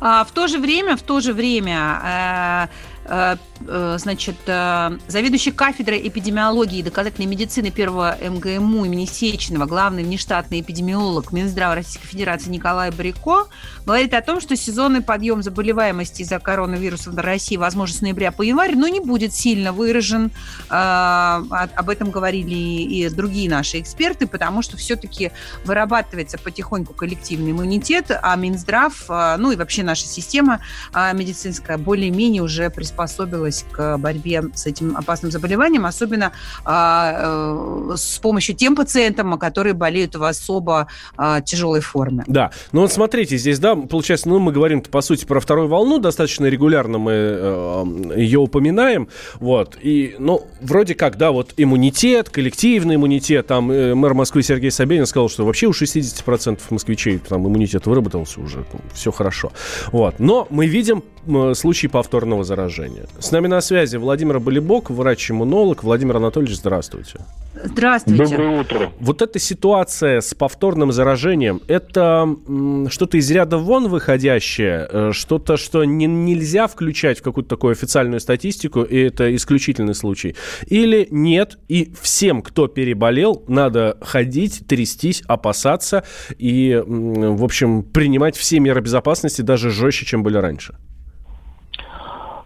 А, 0.00 0.24
в 0.24 0.32
то 0.32 0.46
же 0.46 0.58
время, 0.58 0.96
в 0.96 1.02
то 1.02 1.20
же 1.20 1.32
время, 1.34 2.00
э, 2.02 2.66
э, 3.04 3.36
э, 3.66 3.98
значит, 3.98 4.36
заведующий 4.46 5.52
кафедрой 5.52 6.08
эпидемиологии 6.08 6.78
и 6.78 6.82
доказательной 6.82 7.26
медицины 7.26 7.70
первого 7.70 8.16
МГМУ 8.20 8.86
имени 8.86 9.04
Сеченова, 9.04 9.66
главный 9.66 10.02
внештатный 10.02 10.60
эпидемиолог 10.60 11.32
Минздрава 11.32 11.74
Российской 11.74 12.06
Федерации 12.06 12.50
Николай 12.50 12.90
Брико 12.90 13.48
говорит 13.90 14.14
о 14.14 14.22
том, 14.22 14.40
что 14.40 14.54
сезонный 14.54 15.00
подъем 15.00 15.42
заболеваемости 15.42 16.22
из-за 16.22 16.38
коронавируса 16.38 17.10
в 17.10 17.18
России 17.18 17.56
возможен 17.56 17.96
с 17.96 18.00
ноября 18.02 18.30
по 18.30 18.42
январь, 18.42 18.76
но 18.76 18.86
не 18.86 19.00
будет 19.00 19.34
сильно 19.34 19.72
выражен. 19.72 20.30
Э, 20.70 21.42
от- 21.50 21.70
об 21.74 21.90
этом 21.90 22.12
говорили 22.12 22.54
и 22.54 23.08
другие 23.08 23.50
наши 23.50 23.80
эксперты, 23.80 24.28
потому 24.28 24.62
что 24.62 24.76
все-таки 24.76 25.32
вырабатывается 25.64 26.38
потихоньку 26.38 26.94
коллективный 26.94 27.50
иммунитет, 27.50 28.12
а 28.22 28.36
Минздрав, 28.36 29.06
э, 29.08 29.34
ну 29.38 29.50
и 29.50 29.56
вообще 29.56 29.82
наша 29.82 30.06
система 30.06 30.60
медицинская 30.94 31.76
более-менее 31.76 32.42
уже 32.42 32.70
приспособилась 32.70 33.64
к 33.72 33.98
борьбе 33.98 34.44
с 34.54 34.66
этим 34.66 34.96
опасным 34.96 35.32
заболеванием, 35.32 35.84
особенно 35.84 36.30
а, 36.64 37.90
э, 37.90 37.96
с 37.96 38.18
помощью 38.18 38.54
тем 38.54 38.76
пациентам, 38.76 39.36
которые 39.36 39.74
болеют 39.74 40.14
в 40.14 40.22
особо 40.22 40.86
а, 41.16 41.40
тяжелой 41.40 41.80
форме. 41.80 42.22
Да, 42.28 42.52
ну 42.70 42.82
вот 42.82 42.92
смотрите, 42.92 43.36
здесь, 43.36 43.58
да, 43.58 43.79
получается, 43.88 44.28
ну 44.28 44.38
мы 44.38 44.52
говорим 44.52 44.82
по 44.82 45.00
сути 45.00 45.24
про 45.24 45.40
вторую 45.40 45.68
волну, 45.68 45.98
достаточно 45.98 46.46
регулярно 46.46 46.98
мы 46.98 47.12
э, 47.12 47.84
ее 48.16 48.38
упоминаем, 48.38 49.08
вот, 49.38 49.76
и, 49.80 50.16
ну, 50.18 50.46
вроде 50.60 50.94
как, 50.94 51.16
да, 51.16 51.30
вот 51.30 51.54
иммунитет, 51.56 52.30
коллективный 52.30 52.96
иммунитет, 52.96 53.46
там 53.46 53.70
э, 53.70 53.94
мэр 53.94 54.14
Москвы 54.14 54.42
Сергей 54.42 54.70
Собянин 54.70 55.06
сказал, 55.06 55.28
что 55.28 55.44
вообще 55.44 55.66
у 55.66 55.72
60% 55.72 56.60
москвичей 56.70 57.18
там 57.18 57.46
иммунитет 57.46 57.86
выработался 57.86 58.40
уже, 58.40 58.64
там, 58.70 58.80
все 58.92 59.10
хорошо, 59.10 59.52
вот, 59.92 60.18
но 60.18 60.46
мы 60.50 60.66
видим 60.66 61.02
э, 61.26 61.54
случай 61.54 61.88
повторного 61.88 62.44
заражения. 62.44 63.06
С 63.18 63.30
нами 63.30 63.46
на 63.46 63.60
связи 63.60 63.96
Владимир 63.96 64.40
Болибок, 64.40 64.90
врач-иммунолог. 64.90 65.82
Владимир 65.82 66.16
Анатольевич, 66.16 66.56
здравствуйте. 66.56 67.20
Здравствуйте. 67.64 68.24
Доброе 68.24 68.60
утро. 68.60 68.92
Вот 69.00 69.22
эта 69.22 69.38
ситуация 69.38 70.20
с 70.20 70.34
повторным 70.34 70.92
заражением, 70.92 71.60
это 71.66 72.36
м, 72.46 72.88
что-то 72.90 73.16
из 73.16 73.30
ряда 73.30 73.58
вон 73.60 73.88
выходящее, 73.88 74.88
э, 74.90 75.10
что-то, 75.12 75.56
что 75.56 75.84
не, 75.84 76.06
нельзя 76.06 76.66
включать 76.66 77.20
в 77.20 77.22
какую-то 77.22 77.50
такую 77.50 77.72
официальную 77.72 78.20
статистику, 78.20 78.82
и 78.82 78.98
это 78.98 79.34
исключительный 79.34 79.94
случай? 79.94 80.36
Или 80.66 81.06
нет, 81.10 81.58
и 81.68 81.92
всем, 82.00 82.42
кто 82.42 82.66
переболел, 82.66 83.44
надо 83.48 83.96
ходить, 84.00 84.66
трястись, 84.66 85.22
опасаться 85.26 86.04
и, 86.38 86.82
в 86.86 87.44
общем, 87.44 87.82
принимать 87.82 88.36
все 88.36 88.60
меры 88.60 88.80
безопасности 88.80 89.42
даже 89.42 89.70
жестче, 89.70 90.06
чем 90.06 90.22
были 90.22 90.36
раньше? 90.36 90.74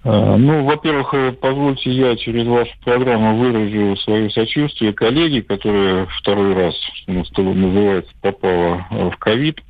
А, 0.05 0.37
Ну, 0.37 0.65
во-первых, 0.65 1.15
э, 1.15 1.33
позвольте 1.33 1.91
я 1.91 2.15
через 2.17 2.47
вашу 2.47 2.73
программу 2.85 3.39
выражу 3.39 3.97
свое 3.97 4.31
сочувствие 4.31 4.93
коллеге, 4.93 5.43
которая 5.43 6.07
второй 6.21 6.53
раз, 6.55 6.75
что 7.07 7.43
называется, 7.43 8.13
попала 8.21 8.87
э, 8.91 9.11
в 9.11 9.17
ковид. 9.17 9.61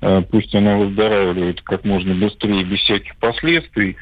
Э, 0.00 0.22
Пусть 0.30 0.54
она 0.54 0.76
выздоравливает 0.76 1.60
как 1.62 1.84
можно 1.84 2.14
быстрее, 2.14 2.64
без 2.64 2.80
всяких 2.80 3.16
последствий. 3.16 3.96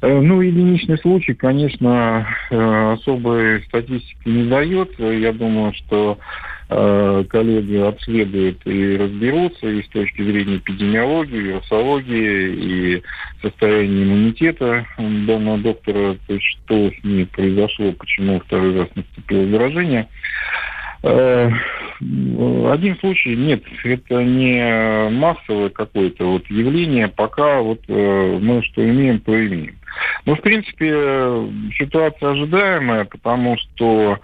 Э, 0.00 0.20
Ну, 0.20 0.40
единичный 0.40 0.98
случай, 0.98 1.34
конечно, 1.34 2.26
э, 2.50 2.92
особой 2.92 3.62
статистики 3.64 4.28
не 4.28 4.44
дает. 4.48 4.98
Я 4.98 5.32
думаю, 5.32 5.72
что 5.74 6.18
коллеги 6.68 7.76
обследуют 7.76 8.62
и 8.64 8.96
разберутся 8.96 9.68
и 9.68 9.82
с 9.82 9.88
точки 9.88 10.22
зрения 10.22 10.56
эпидемиологии, 10.56 11.36
вирусологии 11.36 12.96
и 12.96 13.02
состояния 13.42 14.04
иммунитета 14.04 14.86
данного 14.96 15.58
доктора, 15.58 16.16
то 16.26 16.32
есть 16.32 16.46
что 16.46 16.90
с 16.90 17.04
ней 17.04 17.26
произошло, 17.26 17.92
почему 17.92 18.40
второй 18.40 18.78
раз 18.78 18.88
наступило 18.94 19.48
заражение. 19.48 20.08
Э, 21.02 21.50
Один 22.00 22.96
случай, 22.98 23.36
нет, 23.36 23.62
это 23.84 24.22
не 24.22 25.10
массовое 25.10 25.70
какое-то 25.70 26.24
вот 26.24 26.46
явление, 26.48 27.08
пока 27.08 27.60
вот 27.60 27.80
э, 27.88 28.38
мы 28.40 28.62
что 28.62 28.88
имеем, 28.88 29.20
то 29.20 29.32
имеем. 29.32 29.76
Ну, 30.24 30.36
в 30.36 30.40
принципе, 30.40 30.90
ситуация 31.78 32.30
ожидаемая, 32.30 33.04
потому 33.04 33.56
что 33.58 34.18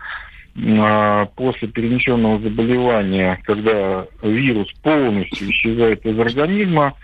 а, 0.80 1.26
после 1.36 1.68
перенесенного 1.68 2.40
заболевания, 2.40 3.40
когда 3.44 4.06
вирус 4.22 4.72
полностью 4.82 5.50
исчезает 5.50 6.04
из 6.04 6.18
организма, 6.18 6.94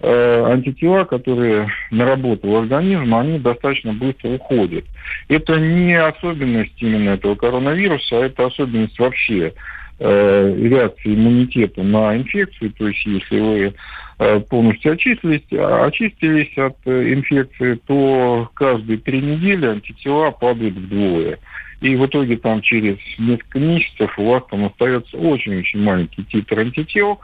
э, 0.00 0.44
антитела, 0.52 1.04
которые 1.04 1.68
наработал 1.90 2.56
организм, 2.56 3.14
они 3.14 3.38
достаточно 3.38 3.92
быстро 3.92 4.30
уходят. 4.30 4.84
Это 5.28 5.58
не 5.58 5.94
особенность 5.94 6.80
именно 6.80 7.10
этого 7.10 7.34
коронавируса, 7.34 8.18
а 8.18 8.26
это 8.26 8.46
особенность 8.46 8.98
вообще 8.98 9.52
э, 9.98 10.54
реакции 10.56 11.14
иммунитета 11.14 11.82
на 11.82 12.16
инфекцию. 12.16 12.72
То 12.72 12.88
есть 12.88 13.04
если 13.06 13.40
вы 13.40 13.74
э, 14.18 14.40
полностью 14.40 14.92
очистились, 14.92 15.42
очистились 15.50 16.56
от 16.56 16.76
э, 16.84 17.12
инфекции, 17.12 17.80
то 17.86 18.50
каждые 18.54 18.98
три 18.98 19.20
недели 19.20 19.66
антитела 19.66 20.30
падают 20.30 20.74
вдвое. 20.74 21.38
И 21.80 21.94
в 21.94 22.06
итоге 22.06 22.36
там 22.36 22.60
через 22.60 22.96
несколько 23.18 23.60
месяцев 23.60 24.18
у 24.18 24.30
вас 24.30 24.42
там 24.50 24.64
остается 24.64 25.16
очень-очень 25.16 25.80
маленький 25.80 26.24
титр 26.24 26.58
антител, 26.58 27.20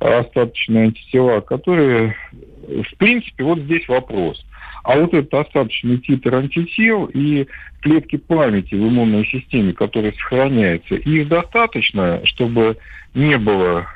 остаточные 0.00 0.84
антитела, 0.84 1.40
которые, 1.40 2.16
в 2.62 2.96
принципе, 2.96 3.44
вот 3.44 3.60
здесь 3.60 3.86
вопрос. 3.88 4.44
А 4.82 4.98
вот 4.98 5.12
этот 5.12 5.32
остаточный 5.34 5.98
титр 5.98 6.34
антител 6.34 7.04
и 7.06 7.46
клетки 7.82 8.16
памяти 8.16 8.74
в 8.74 8.88
иммунной 8.88 9.26
системе, 9.26 9.72
которые 9.72 10.12
сохраняются, 10.14 10.94
их 10.94 11.28
достаточно, 11.28 12.20
чтобы 12.24 12.78
не 13.14 13.36
было 13.36 13.86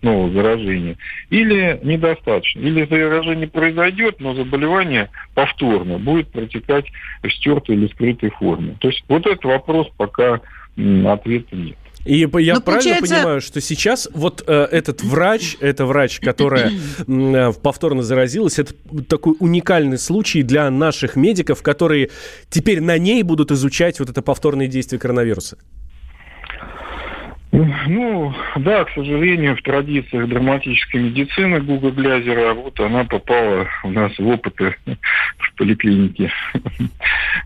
снова 0.00 0.30
заражения, 0.30 0.96
или 1.30 1.80
недостаточно. 1.82 2.60
Или 2.60 2.86
заражение 2.86 3.48
произойдет, 3.48 4.20
но 4.20 4.34
заболевание 4.34 5.10
повторно 5.34 5.98
будет 5.98 6.30
протекать 6.30 6.86
в 7.22 7.30
стертой 7.30 7.76
или 7.76 7.88
скрытой 7.88 8.30
форме. 8.30 8.76
То 8.80 8.88
есть 8.88 9.02
вот 9.08 9.26
этот 9.26 9.44
вопрос 9.44 9.88
пока 9.96 10.40
ответа 10.76 11.56
нет. 11.56 11.76
И 12.08 12.20
я 12.20 12.24
Ну, 12.26 12.30
правильно 12.30 12.60
получается- 12.62 13.14
понимаю, 13.16 13.40
что 13.42 13.60
сейчас 13.60 14.08
вот 14.14 14.42
э, 14.46 14.68
этот 14.72 15.04
врач, 15.04 15.56
это 15.60 15.84
врач, 15.84 16.20
которая 16.20 16.72
э, 17.06 17.52
повторно 17.62 18.02
заразилась, 18.02 18.58
это 18.58 18.72
такой 19.06 19.34
уникальный 19.40 19.98
случай 19.98 20.42
для 20.42 20.70
наших 20.70 21.16
медиков, 21.16 21.62
которые 21.62 22.08
теперь 22.48 22.80
на 22.80 22.96
ней 22.96 23.22
будут 23.22 23.50
изучать 23.50 24.00
вот 24.00 24.08
это 24.08 24.22
повторное 24.22 24.68
действие 24.68 24.98
коронавируса. 24.98 25.58
Ну, 27.50 28.32
да, 28.56 28.84
к 28.84 28.90
сожалению, 28.94 29.56
в 29.56 29.62
традициях 29.62 30.28
драматической 30.28 31.02
медицины 31.02 31.60
Гуга 31.60 31.90
Глязера, 31.90 32.52
вот 32.54 32.78
она 32.80 33.04
попала 33.04 33.66
у 33.84 33.90
нас 33.90 34.12
в 34.18 34.26
опыты 34.26 34.76
в 35.38 35.54
поликлинике. 35.56 36.30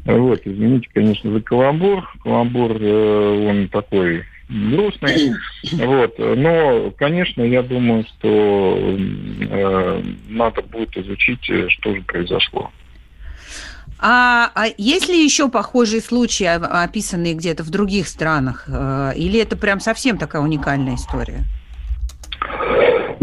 Вот, 0.05 0.41
извините, 0.45 0.89
конечно, 0.93 1.31
за 1.33 1.41
каламбур. 1.41 2.09
Каламбур, 2.25 2.77
э, 2.81 3.49
он 3.51 3.69
такой 3.69 4.25
грустный. 4.49 5.35
Вот, 5.73 6.19
но, 6.19 6.91
конечно, 6.99 7.43
я 7.43 7.63
думаю, 7.63 8.05
что 8.05 8.97
э, 8.99 10.03
надо 10.29 10.63
будет 10.63 10.97
изучить, 10.97 11.49
э, 11.49 11.69
что 11.69 11.95
же 11.95 12.03
произошло. 12.03 12.71
А, 14.05 14.51
а 14.57 14.67
есть 14.77 15.09
ли 15.09 15.23
еще 15.23 15.49
похожие 15.49 16.03
случаи, 16.03 16.45
а- 16.45 16.83
описанные 16.83 17.35
где-то 17.35 17.63
в 17.63 17.71
других 17.71 18.09
странах? 18.09 18.65
Э, 18.67 19.13
Или 19.15 19.41
это 19.41 19.57
прям 19.57 19.79
совсем 19.79 20.19
такая 20.19 20.43
уникальная 20.43 20.97
история? 20.97 21.45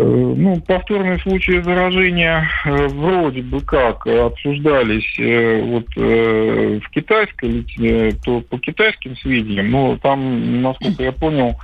Э, 0.10 0.34
Ну, 0.36 0.60
повторные 0.62 1.19
случаи 1.19 1.62
заражения 1.62 2.50
э, 2.65 2.88
вроде 2.88 3.41
бы 3.41 3.62
как 3.62 4.08
обсуждались 4.08 5.19
э, 5.19 5.62
вот 5.62 5.86
в 5.95 6.89
китайской, 6.91 7.65
то 8.24 8.41
по 8.41 8.58
китайским 8.58 9.15
сведениям, 9.17 9.69
но 9.72 9.98
там, 9.98 10.62
насколько 10.62 11.04
я 11.04 11.12
понял, 11.12 11.56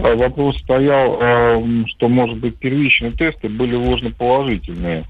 вопрос 0.00 0.58
стоял, 0.58 1.18
э, 1.20 1.84
что, 1.88 2.08
может 2.08 2.38
быть, 2.38 2.56
первичные 2.56 3.12
тесты 3.12 3.48
были 3.48 3.74
ложноположительные, 3.74 5.04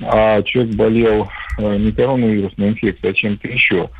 а 0.00 0.42
человек 0.42 0.74
болел 0.74 1.28
э, 1.58 1.76
не 1.76 1.92
коронавирусной 1.92 2.70
инфекцией, 2.70 3.12
а 3.12 3.14
чем-то 3.14 3.48
еще. 3.48 3.90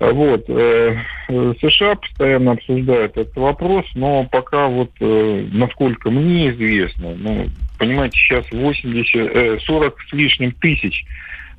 Э, 0.00 0.12
Вот. 0.12 0.44
э, 0.48 0.96
э, 1.28 1.54
США 1.60 1.94
постоянно 1.96 2.52
обсуждают 2.52 3.16
этот 3.16 3.36
вопрос, 3.36 3.84
но 3.94 4.26
пока 4.30 4.68
вот, 4.68 4.90
э, 5.00 5.46
насколько 5.52 6.10
мне 6.10 6.50
известно, 6.50 7.14
ну, 7.16 7.46
понимаете, 7.78 8.18
сейчас 8.18 8.50
80, 8.50 9.14
э, 9.14 9.58
40 9.60 10.00
с 10.08 10.12
лишним 10.12 10.52
тысяч 10.52 11.04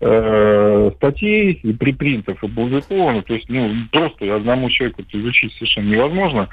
э, 0.01 0.91
статей 0.95 1.59
и 1.63 1.73
припринтов 1.73 2.43
опубликовано, 2.43 3.21
то 3.21 3.35
есть, 3.35 3.47
ну, 3.49 3.71
просто 3.91 4.35
одному 4.35 4.69
человеку 4.69 5.03
это 5.03 5.19
изучить 5.19 5.53
совершенно 5.53 5.89
невозможно. 5.89 6.49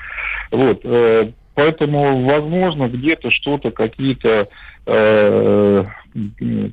Вот, 0.50 0.80
э, 0.84 1.30
поэтому, 1.58 2.24
возможно, 2.24 2.88
где-то 2.88 3.32
что-то, 3.32 3.72
какие-то, 3.72 4.46
э, 4.86 5.84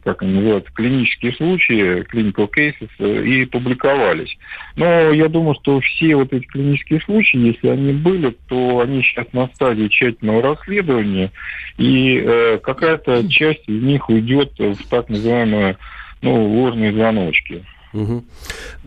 как 0.04 0.22
они 0.22 0.34
называются, 0.34 0.72
клинические 0.74 1.34
случаи, 1.34 2.04
clinical 2.04 2.48
cases, 2.48 2.90
э, 3.00 3.26
и 3.26 3.46
публиковались. 3.46 4.38
Но 4.76 5.12
я 5.12 5.28
думаю, 5.28 5.56
что 5.56 5.80
все 5.80 6.16
вот 6.16 6.32
эти 6.34 6.46
клинические 6.46 7.02
случаи, 7.02 7.48
если 7.48 7.70
они 7.70 7.94
были, 7.94 8.38
то 8.48 8.82
они 8.82 9.02
сейчас 9.02 9.26
на 9.34 9.48
стадии 9.56 9.88
тщательного 9.88 10.44
расследования, 10.44 11.32
и 11.80 12.24
э, 12.24 12.60
какая-то 12.60 13.28
часть 13.28 13.68
из 13.68 13.82
них 13.82 14.08
уйдет 14.08 14.52
в 14.60 14.88
так 14.88 15.10
называемые 15.10 15.78
ну, 16.22 16.46
ложные 16.46 16.94
звоночки. 16.94 17.66
Мгм. 17.92 18.24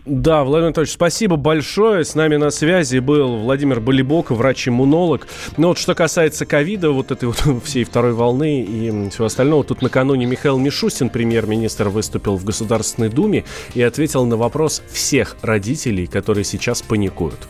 Да, 0.09 0.43
Владимир 0.43 0.69
Анатольевич, 0.69 0.93
спасибо 0.95 1.35
большое. 1.35 2.03
С 2.03 2.15
нами 2.15 2.35
на 2.35 2.49
связи 2.49 2.97
был 2.97 3.37
Владимир 3.37 3.79
Болибок, 3.79 4.31
врач-иммунолог. 4.31 5.27
Но 5.55 5.67
вот 5.67 5.77
что 5.77 5.93
касается 5.93 6.47
ковида, 6.47 6.89
вот 6.89 7.11
этой 7.11 7.25
вот 7.25 7.63
всей 7.63 7.83
второй 7.83 8.13
волны 8.13 8.63
и 8.63 9.09
всего 9.11 9.25
остального, 9.25 9.63
тут 9.63 9.83
накануне 9.83 10.25
Михаил 10.25 10.57
Мишустин, 10.57 11.09
премьер-министр, 11.09 11.89
выступил 11.89 12.37
в 12.37 12.43
Государственной 12.43 13.09
Думе 13.09 13.45
и 13.75 13.83
ответил 13.83 14.25
на 14.25 14.35
вопрос 14.35 14.81
всех 14.91 15.37
родителей, 15.43 16.07
которые 16.07 16.43
сейчас 16.43 16.81
паникуют. 16.81 17.47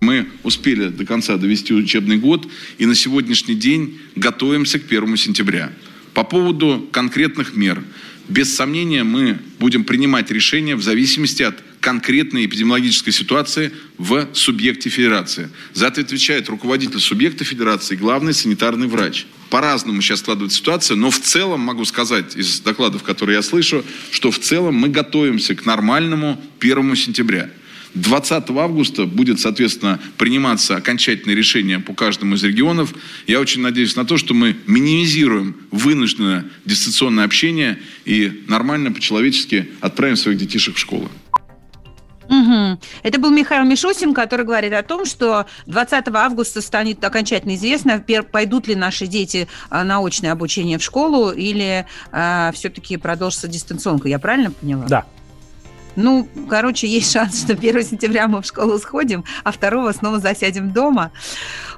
Мы 0.00 0.26
успели 0.42 0.88
до 0.88 1.06
конца 1.06 1.36
довести 1.36 1.74
учебный 1.74 2.16
год 2.16 2.44
и 2.78 2.86
на 2.86 2.96
сегодняшний 2.96 3.54
день 3.54 4.00
готовимся 4.16 4.80
к 4.80 4.86
1 4.86 5.16
сентября. 5.16 5.70
По 6.12 6.24
поводу 6.24 6.88
конкретных 6.90 7.54
мер. 7.54 7.84
Без 8.28 8.54
сомнения, 8.54 9.04
мы 9.04 9.38
будем 9.58 9.84
принимать 9.84 10.30
решения 10.30 10.76
в 10.76 10.82
зависимости 10.82 11.42
от 11.42 11.54
конкретной 11.88 12.44
эпидемиологической 12.44 13.14
ситуации 13.14 13.72
в 13.96 14.28
субъекте 14.34 14.90
федерации. 14.90 15.48
За 15.72 15.86
это 15.86 16.02
отвечает 16.02 16.50
руководитель 16.50 17.00
субъекта 17.00 17.44
федерации, 17.44 17.96
главный 17.96 18.34
санитарный 18.34 18.88
врач. 18.88 19.24
По-разному 19.48 20.02
сейчас 20.02 20.18
складывается 20.18 20.58
ситуация, 20.58 20.96
но 20.98 21.10
в 21.10 21.18
целом 21.18 21.60
могу 21.60 21.86
сказать 21.86 22.36
из 22.36 22.60
докладов, 22.60 23.02
которые 23.04 23.36
я 23.36 23.42
слышу, 23.42 23.86
что 24.10 24.30
в 24.30 24.38
целом 24.38 24.74
мы 24.74 24.88
готовимся 24.90 25.54
к 25.54 25.64
нормальному 25.64 26.38
1 26.60 26.94
сентября. 26.94 27.48
20 27.94 28.50
августа 28.50 29.06
будет, 29.06 29.40
соответственно, 29.40 29.98
приниматься 30.18 30.76
окончательное 30.76 31.34
решение 31.34 31.78
по 31.78 31.94
каждому 31.94 32.34
из 32.34 32.44
регионов. 32.44 32.94
Я 33.26 33.40
очень 33.40 33.62
надеюсь 33.62 33.96
на 33.96 34.04
то, 34.04 34.18
что 34.18 34.34
мы 34.34 34.56
минимизируем 34.66 35.56
вынужденное 35.70 36.44
дистанционное 36.66 37.24
общение 37.24 37.78
и 38.04 38.44
нормально, 38.46 38.92
по-человечески 38.92 39.70
отправим 39.80 40.16
своих 40.16 40.38
детишек 40.38 40.76
в 40.76 40.78
школу. 40.78 41.10
Угу. 42.28 42.78
Это 43.02 43.18
был 43.18 43.30
Михаил 43.30 43.64
Мишусин, 43.64 44.14
который 44.14 44.44
говорит 44.44 44.72
о 44.72 44.82
том, 44.82 45.04
что 45.04 45.46
20 45.66 46.08
августа 46.08 46.60
станет 46.60 47.02
окончательно 47.02 47.54
известно, 47.54 48.04
пойдут 48.30 48.68
ли 48.68 48.74
наши 48.74 49.06
дети 49.06 49.48
а, 49.70 49.84
на 49.84 50.04
очное 50.04 50.32
обучение 50.32 50.78
в 50.78 50.82
школу 50.82 51.30
или 51.30 51.86
а, 52.12 52.52
все-таки 52.52 52.96
продолжится 52.96 53.48
дистанционка. 53.48 54.08
Я 54.08 54.18
правильно 54.18 54.50
поняла? 54.50 54.84
Да. 54.86 55.06
Ну, 55.98 56.28
короче, 56.48 56.86
есть 56.86 57.10
шанс, 57.10 57.42
что 57.42 57.54
1 57.54 57.82
сентября 57.82 58.28
мы 58.28 58.40
в 58.40 58.46
школу 58.46 58.78
сходим, 58.78 59.24
а 59.42 59.50
2 59.52 59.92
снова 59.92 60.20
засядем 60.20 60.70
дома. 60.70 61.10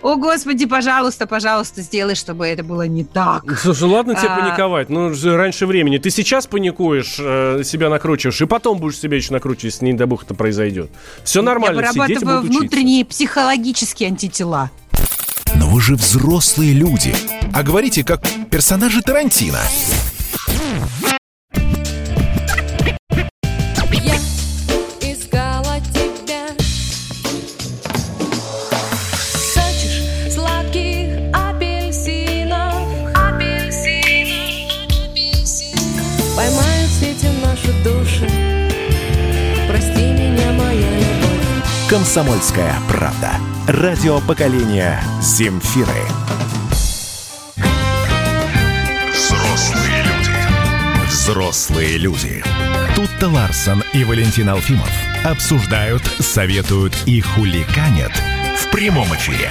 О, 0.03 0.17
Господи, 0.17 0.67
пожалуйста, 0.67 1.27
пожалуйста, 1.27 1.81
сделай, 1.81 2.15
чтобы 2.15 2.47
это 2.47 2.63
было 2.63 2.87
не 2.87 3.03
так. 3.03 3.59
Слушай, 3.59 3.89
ладно 3.89 4.15
тебе 4.15 4.29
а... 4.29 4.39
паниковать, 4.39 4.91
ну, 4.91 5.15
раньше 5.25 5.65
времени. 5.65 5.97
Ты 5.97 6.11
сейчас 6.11 6.47
паникуешь, 6.47 7.17
э, 7.19 7.63
себя 7.65 7.89
накручиваешь, 7.89 8.43
и 8.43 8.45
потом 8.45 8.79
будешь 8.79 8.99
себя 8.99 9.17
еще 9.17 9.33
накручивать, 9.33 9.73
если 9.73 9.87
не 9.87 9.95
дай 9.95 10.07
бог 10.07 10.25
это 10.25 10.35
произойдет. 10.35 10.91
Все 11.25 11.41
нормально, 11.41 11.81
Я 11.81 11.93
вырабатываю 11.93 12.43
внутренние 12.43 13.07
психологические 13.07 14.09
антитела. 14.09 14.71
Но 15.55 15.67
вы 15.67 15.81
же 15.81 15.95
взрослые 15.95 16.75
люди, 16.75 17.15
а 17.55 17.63
говорите 17.63 18.05
как 18.05 18.21
персонажи 18.51 19.01
Тарантино. 19.01 19.61
«Комсомольская 41.91 42.73
правда». 42.89 43.33
Радио 43.67 44.21
поколения 44.21 45.03
«Земфиры». 45.21 45.91
Взрослые 49.13 50.05
люди. 50.05 51.09
Взрослые 51.09 51.99
люди. 51.99 52.45
Тут-то 52.95 53.27
Ларсон 53.27 53.83
и 53.93 54.05
Валентин 54.05 54.51
Алфимов 54.51 54.89
обсуждают, 55.25 56.05
советуют 56.21 56.97
и 57.07 57.21
хуликанят 57.21 58.13
в 58.57 58.71
прямом 58.71 59.13
эфире. 59.17 59.51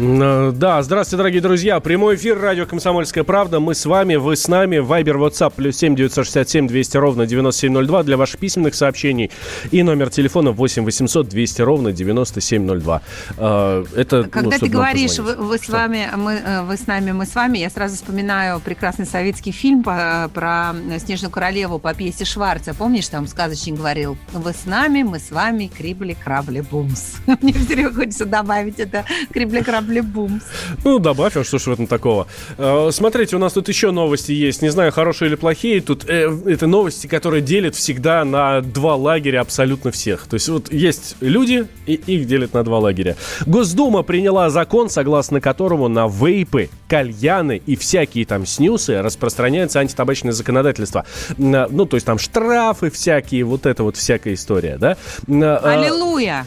Э, 0.00 0.52
да, 0.54 0.80
здравствуйте, 0.82 1.16
дорогие 1.16 1.40
друзья. 1.40 1.80
Прямой 1.80 2.14
эфир 2.14 2.38
радио 2.38 2.66
«Комсомольская 2.66 3.24
правда». 3.24 3.58
Мы 3.58 3.74
с 3.74 3.84
вами, 3.84 4.14
вы 4.14 4.36
с 4.36 4.46
нами. 4.46 4.78
Вайбер, 4.78 5.16
WhatsApp, 5.16 5.54
плюс 5.56 5.76
семь 5.76 5.96
девятьсот 5.96 6.24
шестьдесят 6.24 6.48
семь 6.48 6.68
двести 6.68 6.96
ровно 6.96 7.26
девяносто 7.26 7.62
семь 7.62 7.72
ноль 7.72 7.86
два 7.86 8.04
для 8.04 8.16
ваших 8.16 8.38
письменных 8.38 8.76
сообщений. 8.76 9.32
И 9.72 9.82
номер 9.82 10.10
телефона 10.10 10.52
восемь 10.52 10.84
восемьсот 10.84 11.28
двести 11.28 11.62
ровно 11.62 11.92
девяносто 11.92 12.40
семь 12.40 12.62
ноль 12.64 12.80
два. 12.80 13.02
Э, 13.36 13.84
это, 13.96 14.22
ну, 14.22 14.28
Когда 14.30 14.50
ну, 14.50 14.58
ты 14.58 14.68
говоришь, 14.68 15.18
вы, 15.18 15.34
вы, 15.34 15.58
с 15.58 15.68
вами, 15.68 16.08
мы, 16.14 16.34
э, 16.34 16.62
вы 16.62 16.76
с 16.76 16.86
нами, 16.86 17.10
мы 17.10 17.26
с 17.26 17.34
вами, 17.34 17.58
я 17.58 17.68
сразу 17.68 17.96
вспоминаю 17.96 18.60
прекрасный 18.60 19.06
советский 19.06 19.50
фильм 19.50 19.82
по, 19.82 20.30
про 20.32 20.74
Снежную 20.98 21.32
королеву 21.32 21.80
по 21.80 21.92
пьесе 21.92 22.24
Шварца. 22.24 22.72
Помнишь, 22.72 23.08
там 23.08 23.26
сказочник 23.26 23.74
говорил, 23.74 24.16
вы 24.32 24.52
с 24.52 24.64
нами, 24.64 25.02
мы 25.02 25.18
с 25.18 25.32
вами, 25.32 25.68
крибли, 25.76 26.16
крабли, 26.22 26.60
бумс. 26.60 27.16
Мне 27.42 27.52
все 27.52 27.74
время 27.74 27.92
хочется 27.92 28.26
добавить 28.26 28.78
это 28.78 29.04
крибли, 29.32 29.60
крабли, 29.60 29.87
Бумс. 30.00 30.44
Ну, 30.84 30.98
добавь, 30.98 31.36
а 31.36 31.44
что 31.44 31.58
ж 31.58 31.66
в 31.66 31.72
этом 31.72 31.86
такого. 31.86 32.26
Э, 32.56 32.90
смотрите, 32.92 33.36
у 33.36 33.38
нас 33.38 33.52
тут 33.52 33.68
еще 33.68 33.90
новости 33.90 34.32
есть. 34.32 34.62
Не 34.62 34.70
знаю, 34.70 34.92
хорошие 34.92 35.28
или 35.28 35.34
плохие. 35.34 35.80
Тут 35.80 36.04
э, 36.08 36.30
это 36.46 36.66
новости, 36.66 37.06
которые 37.06 37.42
делят 37.42 37.74
всегда 37.74 38.24
на 38.24 38.60
два 38.60 38.96
лагеря 38.96 39.40
абсолютно 39.40 39.90
всех. 39.90 40.26
То 40.26 40.34
есть 40.34 40.48
вот 40.48 40.72
есть 40.72 41.16
люди, 41.20 41.66
и 41.86 41.94
их 41.94 42.26
делят 42.26 42.54
на 42.54 42.62
два 42.64 42.78
лагеря. 42.78 43.16
Госдума 43.46 44.02
приняла 44.02 44.50
закон, 44.50 44.90
согласно 44.90 45.40
которому 45.40 45.88
на 45.88 46.06
вейпы, 46.06 46.70
кальяны 46.88 47.62
и 47.64 47.76
всякие 47.76 48.24
там 48.24 48.46
снюсы 48.46 49.00
распространяется 49.00 49.80
антитабачное 49.80 50.32
законодательство. 50.32 51.04
Ну, 51.36 51.86
то 51.86 51.96
есть 51.96 52.06
там 52.06 52.18
штрафы 52.18 52.90
всякие, 52.90 53.44
вот 53.44 53.66
это 53.66 53.82
вот 53.82 53.96
всякая 53.96 54.34
история, 54.34 54.76
да? 54.78 54.96
Аллилуйя! 55.26 56.46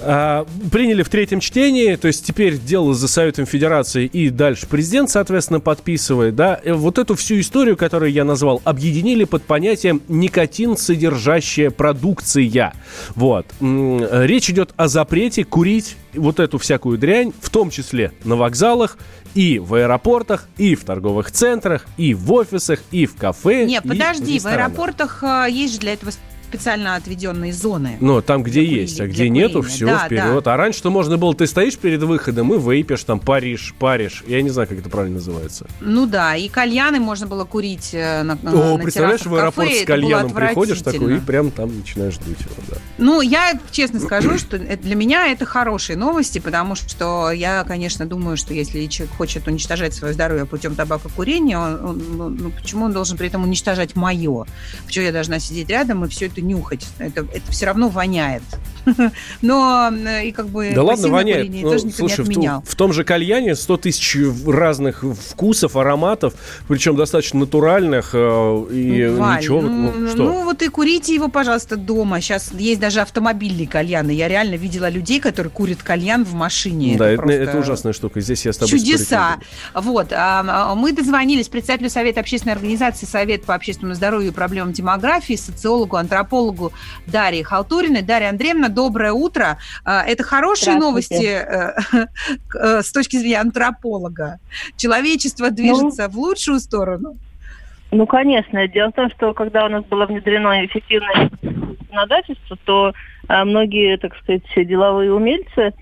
А, 0.00 0.46
приняли 0.70 1.02
в 1.02 1.08
третьем 1.08 1.40
чтении, 1.40 1.96
то 1.96 2.06
есть 2.06 2.24
теперь 2.24 2.58
дело 2.58 2.94
за 2.94 3.08
Советом 3.08 3.46
Федерации 3.46 4.06
и 4.06 4.30
дальше 4.30 4.66
президент, 4.68 5.10
соответственно, 5.10 5.60
подписывает, 5.60 6.36
да, 6.36 6.54
и 6.54 6.70
вот 6.70 6.98
эту 6.98 7.14
всю 7.16 7.40
историю, 7.40 7.76
которую 7.76 8.12
я 8.12 8.24
назвал, 8.24 8.62
объединили 8.64 9.24
под 9.24 9.42
понятием 9.42 10.02
никотин 10.08 10.76
содержащая 10.76 11.70
продукция. 11.70 12.72
Вот. 13.14 13.46
Речь 13.60 14.50
идет 14.50 14.70
о 14.76 14.88
запрете 14.88 15.44
курить 15.44 15.96
вот 16.14 16.40
эту 16.40 16.58
всякую 16.58 16.98
дрянь, 16.98 17.32
в 17.40 17.50
том 17.50 17.70
числе 17.70 18.12
на 18.24 18.36
вокзалах, 18.36 18.98
и 19.34 19.58
в 19.58 19.74
аэропортах, 19.74 20.48
и 20.56 20.74
в 20.74 20.84
торговых 20.84 21.30
центрах, 21.30 21.86
и 21.96 22.14
в 22.14 22.32
офисах, 22.32 22.80
и 22.90 23.06
в 23.06 23.16
кафе. 23.16 23.66
Нет, 23.66 23.84
подожди, 23.86 24.38
в, 24.38 24.42
в 24.42 24.46
аэропортах 24.46 25.22
а, 25.22 25.46
есть 25.46 25.74
же 25.74 25.80
для 25.80 25.92
этого 25.94 26.12
специально 26.48 26.96
отведенные 26.96 27.52
зоны. 27.52 27.96
Ну, 28.00 28.22
там, 28.22 28.42
где 28.42 28.64
есть, 28.64 29.00
а 29.00 29.06
где 29.06 29.26
курения. 29.26 29.46
нету, 29.46 29.62
все, 29.62 29.86
да, 29.86 30.06
вперед. 30.06 30.44
Да. 30.44 30.54
А 30.54 30.56
раньше-то 30.56 30.90
можно 30.90 31.18
было, 31.18 31.34
ты 31.34 31.46
стоишь 31.46 31.76
перед 31.76 32.02
выходом 32.02 32.52
и 32.54 32.58
вейпишь, 32.58 33.04
там, 33.04 33.20
паришь, 33.20 33.74
паришь. 33.78 34.24
Я 34.26 34.40
не 34.42 34.50
знаю, 34.50 34.68
как 34.68 34.78
это 34.78 34.88
правильно 34.88 35.16
называется. 35.16 35.66
Ну 35.80 36.06
да, 36.06 36.36
и 36.36 36.48
кальяны 36.48 37.00
можно 37.00 37.26
было 37.26 37.44
курить 37.44 37.90
э, 37.92 38.22
на 38.22 38.32
О, 38.32 38.76
на 38.76 38.82
представляешь, 38.82 39.26
в 39.26 39.34
аэропорт 39.34 39.68
кафе, 39.68 39.82
с 39.82 39.86
кальяном 39.86 40.32
приходишь 40.32 40.80
такой 40.80 41.16
и 41.16 41.20
прям 41.20 41.50
там 41.50 41.76
начинаешь 41.76 42.16
дуть 42.16 42.40
его, 42.40 42.54
да. 42.68 42.76
Ну, 42.96 43.20
я 43.20 43.58
честно 43.70 44.00
скажу, 44.00 44.38
что 44.38 44.58
для 44.58 44.94
меня 44.94 45.28
это 45.28 45.44
хорошие 45.44 45.96
новости, 45.96 46.38
потому 46.38 46.74
что 46.74 47.30
я, 47.30 47.64
конечно, 47.64 48.06
думаю, 48.06 48.36
что 48.36 48.54
если 48.54 48.86
человек 48.86 49.14
хочет 49.16 49.46
уничтожать 49.46 49.94
свое 49.94 50.14
здоровье 50.14 50.46
путем 50.46 50.74
табакокурения, 50.74 51.58
он, 51.58 51.84
он, 51.84 52.02
ну, 52.16 52.28
ну, 52.28 52.50
почему 52.50 52.86
он 52.86 52.92
должен 52.92 53.18
при 53.18 53.26
этом 53.26 53.44
уничтожать 53.44 53.96
мое? 53.96 54.46
Почему 54.86 55.04
я 55.04 55.12
должна 55.12 55.38
сидеть 55.38 55.68
рядом 55.68 56.04
и 56.04 56.08
все 56.08 56.26
это 56.26 56.37
это 56.38 56.46
нюхать. 56.46 56.86
Это, 56.98 57.20
это 57.20 57.50
все 57.50 57.66
равно 57.66 57.88
воняет. 57.88 58.42
Но 59.42 59.90
э, 59.92 60.26
и 60.26 60.32
как 60.32 60.48
бы... 60.48 60.72
Да 60.74 60.82
ладно, 60.82 61.08
воняет. 61.08 61.50
Ну, 61.50 61.70
тоже 61.70 61.90
слушай, 61.90 62.24
в, 62.24 62.64
в 62.64 62.74
том 62.74 62.92
же 62.92 63.04
кальяне 63.04 63.54
100 63.54 63.76
тысяч 63.78 64.16
разных 64.46 65.04
вкусов, 65.04 65.76
ароматов, 65.76 66.34
причем 66.68 66.96
достаточно 66.96 67.40
натуральных, 67.40 68.10
э, 68.14 68.66
и 68.70 69.06
Валь, 69.08 69.38
ничего. 69.38 69.60
Ну, 69.60 69.92
ну, 69.92 70.08
что? 70.08 70.16
ну, 70.16 70.44
вот 70.44 70.62
и 70.62 70.68
курите 70.68 71.14
его, 71.14 71.28
пожалуйста, 71.28 71.76
дома. 71.76 72.20
Сейчас 72.20 72.52
есть 72.52 72.80
даже 72.80 73.00
автомобильные 73.00 73.66
кальяны. 73.66 74.12
Я 74.12 74.28
реально 74.28 74.54
видела 74.54 74.88
людей, 74.88 75.20
которые 75.20 75.50
курят 75.50 75.82
кальян 75.82 76.24
в 76.24 76.32
машине. 76.32 76.96
Да, 76.96 77.10
это, 77.10 77.24
это, 77.24 77.32
это 77.50 77.58
ужасная 77.58 77.92
штука. 77.92 78.20
Здесь 78.20 78.46
я 78.46 78.52
с 78.52 78.56
тобой 78.56 78.70
Чудеса. 78.70 79.38
Вот. 79.74 80.12
А, 80.12 80.44
а, 80.46 80.74
мы 80.74 80.92
дозвонились 80.92 81.48
председателю 81.48 81.90
Совета 81.90 82.20
общественной 82.20 82.54
организации 82.54 83.06
Совет 83.06 83.44
по 83.44 83.54
общественному 83.54 83.94
здоровью 83.94 84.30
и 84.30 84.32
проблемам 84.32 84.72
демографии, 84.72 85.34
социологу, 85.34 85.96
антропологу 85.96 86.27
Дарье 87.06 87.44
Халтуриной. 87.44 88.02
Дарья 88.02 88.30
Андреевна, 88.30 88.68
доброе 88.68 89.12
утро. 89.12 89.58
А, 89.84 90.02
это 90.04 90.22
хорошие 90.22 90.76
новости 90.76 91.24
э, 91.24 91.74
э, 92.54 92.82
с 92.82 92.92
точки 92.92 93.16
зрения 93.16 93.40
антрополога. 93.40 94.38
Человечество 94.76 95.50
движется 95.50 96.04
ну, 96.04 96.10
в 96.10 96.18
лучшую 96.18 96.60
сторону. 96.60 97.16
Ну, 97.90 98.06
конечно. 98.06 98.66
Дело 98.68 98.90
в 98.90 98.94
том, 98.94 99.10
что 99.10 99.32
когда 99.32 99.64
у 99.66 99.68
нас 99.68 99.84
было 99.84 100.06
внедрено 100.06 100.64
эффективное 100.64 101.30
законодательства, 101.42 102.56
то 102.64 102.92
а, 103.28 103.44
многие, 103.44 103.96
так 103.96 104.16
сказать, 104.16 104.42
деловые 104.56 105.12
умельцы 105.12 105.72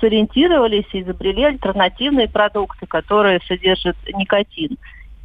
сориентировались 0.00 0.86
и 0.92 1.02
изобрели 1.02 1.44
альтернативные 1.44 2.28
продукты, 2.28 2.86
которые 2.86 3.40
содержат 3.46 3.96
никотин. 4.14 4.78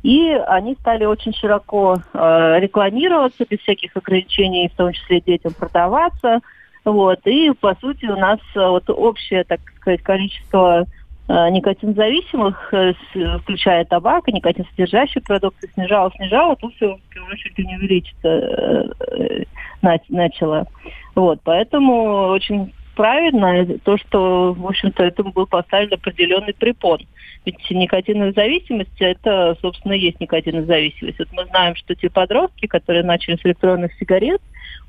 И 0.04 0.30
они 0.48 0.76
стали 0.76 1.06
очень 1.06 1.34
широко 1.34 1.98
э, 2.14 2.60
рекламироваться, 2.60 3.46
без 3.50 3.60
всяких 3.60 3.96
ограничений, 3.98 4.70
в 4.70 4.78
том 4.78 4.94
числе 4.94 5.22
детям 5.22 5.54
продаваться. 5.54 6.40
Вот. 6.86 7.20
И, 7.26 7.52
по 7.60 7.76
сути, 7.76 8.06
у 8.06 8.16
нас 8.16 8.40
э, 8.56 8.68
вот 8.68 8.90
общее, 8.90 9.44
так 9.44 9.60
сказать, 9.78 10.02
количество 10.04 10.86
э, 11.28 11.50
никотинзависимых, 11.50 12.74
э, 12.74 12.94
включая 13.42 13.86
табак 13.86 14.28
и 14.28 14.34
никотинсодержащие 14.34 15.22
продукты, 15.24 15.68
снижало, 15.74 16.12
снижало, 16.16 16.56
то 16.56 16.70
все, 16.70 16.96
в 16.96 17.14
первую 17.14 17.34
очередь, 17.34 17.58
не 17.58 17.76
увеличиться 17.76 18.28
э, 18.28 19.44
э, 19.82 19.98
начало. 20.10 20.68
Вот. 21.16 21.40
Поэтому 21.44 22.28
очень 22.30 22.72
правильно 22.98 23.78
то, 23.84 23.98
что, 23.98 24.54
в 24.54 24.66
общем-то, 24.66 25.04
этому 25.04 25.32
был 25.32 25.46
поставлен 25.46 25.94
определенный 25.94 26.54
препон. 26.54 27.00
Ведь 27.46 27.56
никотиновая 27.70 28.34
зависимость– 28.34 28.90
это, 29.00 29.56
собственно, 29.62 29.94
и 29.94 30.00
есть 30.00 30.20
никотиновая 30.20 30.66
зависимость. 30.66 31.20
Вот 31.20 31.28
мы 31.32 31.46
знаем, 31.46 31.76
что 31.76 31.94
те 31.96 32.10
подростки, 32.10 32.66
которые 32.66 33.04
начали 33.04 33.36
с 33.36 33.46
электронных 33.46 33.94
сигарет, 34.00 34.42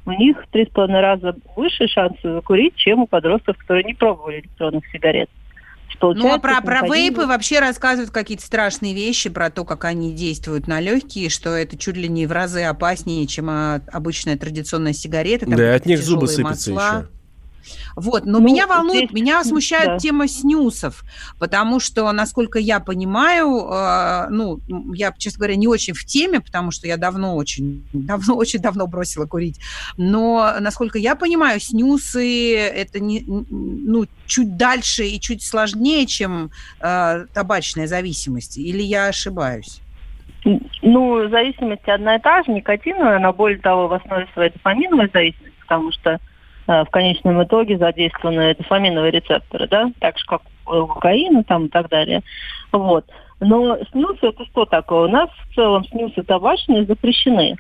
у 0.07 0.13
них 0.13 0.43
в 0.43 0.49
три 0.49 0.65
с 0.65 0.69
половиной 0.71 1.03
раза 1.03 1.37
выше 1.55 1.87
шансы 1.87 2.23
закурить, 2.23 2.75
чем 2.77 3.01
у 3.01 3.07
подростков, 3.07 3.59
которые 3.59 3.85
не 3.85 3.95
пробовали 3.95 4.41
электронных 4.41 4.87
сигарет. 4.91 5.29
Ну, 6.01 6.33
а 6.33 6.39
про, 6.39 6.61
про 6.63 6.87
вейпы 6.87 7.27
вообще 7.27 7.59
рассказывают 7.61 8.11
какие-то 8.11 8.45
страшные 8.45 8.95
вещи 8.95 9.31
про 9.31 9.51
то, 9.51 9.65
как 9.65 9.85
они 9.85 10.15
действуют 10.15 10.67
на 10.67 10.81
легкие, 10.81 11.29
что 11.29 11.51
это 11.51 11.77
чуть 11.77 11.97
ли 11.97 12.09
не 12.09 12.27
в 12.27 12.33
разы 12.33 12.63
опаснее, 12.63 13.27
чем 13.27 13.51
а, 13.51 13.81
обычная 13.93 14.37
традиционная 14.37 14.93
сигарета. 14.93 15.47
Там 15.47 15.57
да, 15.57 15.75
от 15.75 15.87
них 15.87 16.01
зубы 16.03 16.29
сыпятся 16.29 16.73
масла. 16.73 16.99
еще. 17.01 17.18
Вот, 17.97 18.25
но 18.25 18.39
ну, 18.39 18.47
меня 18.47 18.67
волнует, 18.67 19.11
здесь, 19.11 19.13
меня 19.13 19.45
смущает 19.45 19.87
да. 19.87 19.99
тема 19.99 20.29
снюсов, 20.29 21.05
потому 21.39 21.81
что, 21.81 22.11
насколько 22.13 22.59
я 22.59 22.81
понимаю, 22.81 23.67
э, 23.71 24.29
ну, 24.31 24.61
я, 24.95 25.13
честно 25.17 25.39
говоря, 25.39 25.57
не 25.57 25.69
очень 25.69 25.95
в 25.95 26.05
теме, 26.05 26.41
потому 26.41 26.71
что 26.71 26.87
я 26.87 26.97
давно 26.97 27.37
очень, 27.37 27.87
давно, 27.93 28.37
очень 28.37 28.61
давно 28.61 28.87
бросила 28.87 29.27
курить, 29.27 29.59
но, 29.97 30.55
насколько 30.61 30.99
я 30.99 31.15
понимаю, 31.15 31.61
снюсы 31.61 32.57
это 32.57 33.01
не, 33.01 33.25
ну, 33.27 34.07
чуть 34.27 34.57
дальше 34.57 35.07
и 35.07 35.21
чуть 35.21 35.43
сложнее, 35.43 36.07
чем 36.07 36.51
э, 36.81 37.27
табачная 37.33 37.87
зависимость, 37.87 38.59
или 38.59 38.83
я 38.83 39.09
ошибаюсь? 39.09 39.81
Ну, 40.83 41.29
зависимость 41.29 41.89
одна 41.89 42.17
и 42.17 42.21
та 42.21 42.43
же, 42.43 42.53
никотиновая, 42.53 43.17
она 43.17 43.33
более 43.33 43.59
того 43.59 43.89
в 43.89 43.93
основе 43.93 44.29
своей 44.33 44.53
дофаминовая 44.53 45.11
зависимость, 45.13 45.57
потому 45.61 45.93
что 45.93 46.19
в 46.69 46.87
конечном 46.91 47.43
итоге 47.43 47.79
задействованы 47.79 48.55
дофаминовые 48.55 49.11
рецепторы, 49.11 49.67
да, 49.69 49.91
так 50.01 50.19
же, 50.19 50.27
как 50.27 50.43
у 50.67 50.87
кокаина 50.87 51.43
там 51.43 51.67
и 51.67 51.69
так 51.69 51.89
далее. 51.89 52.23
Вот. 52.73 53.07
Но 53.41 53.79
снюсы 53.93 54.27
это 54.27 54.45
что 54.47 54.67
такое? 54.67 55.09
У 55.09 55.11
нас 55.11 55.31
в 55.31 55.55
целом 55.55 55.85
снюсы 55.87 56.23
табачные 56.23 56.85
запрещены. 56.85 57.57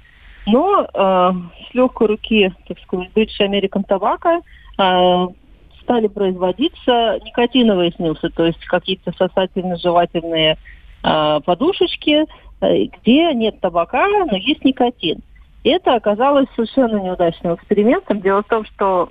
Но 0.46 0.82
э, 0.82 1.32
с 1.70 1.74
легкой 1.74 2.08
руки, 2.08 2.52
так 2.66 2.78
сказать, 2.80 3.10
British 3.14 3.40
American 3.40 3.86
Tobacco 3.86 4.40
э, 4.78 5.34
стали 5.82 6.08
производиться 6.08 7.18
никотиновые 7.24 7.92
снюсы, 7.92 8.28
то 8.30 8.44
есть 8.44 8.64
какие-то 8.66 9.12
сосательно-жевательные 9.12 10.56
э, 11.02 11.40
подушечки, 11.44 12.24
э, 12.60 12.84
где 12.84 13.32
нет 13.34 13.60
табака, 13.60 14.06
но 14.08 14.36
есть 14.36 14.64
никотин. 14.64 15.20
Это 15.64 15.94
оказалось 15.94 16.46
совершенно 16.54 16.98
неудачным 16.98 17.54
экспериментом. 17.54 18.20
Дело 18.20 18.42
в 18.42 18.48
том, 18.48 18.64
что 18.64 19.10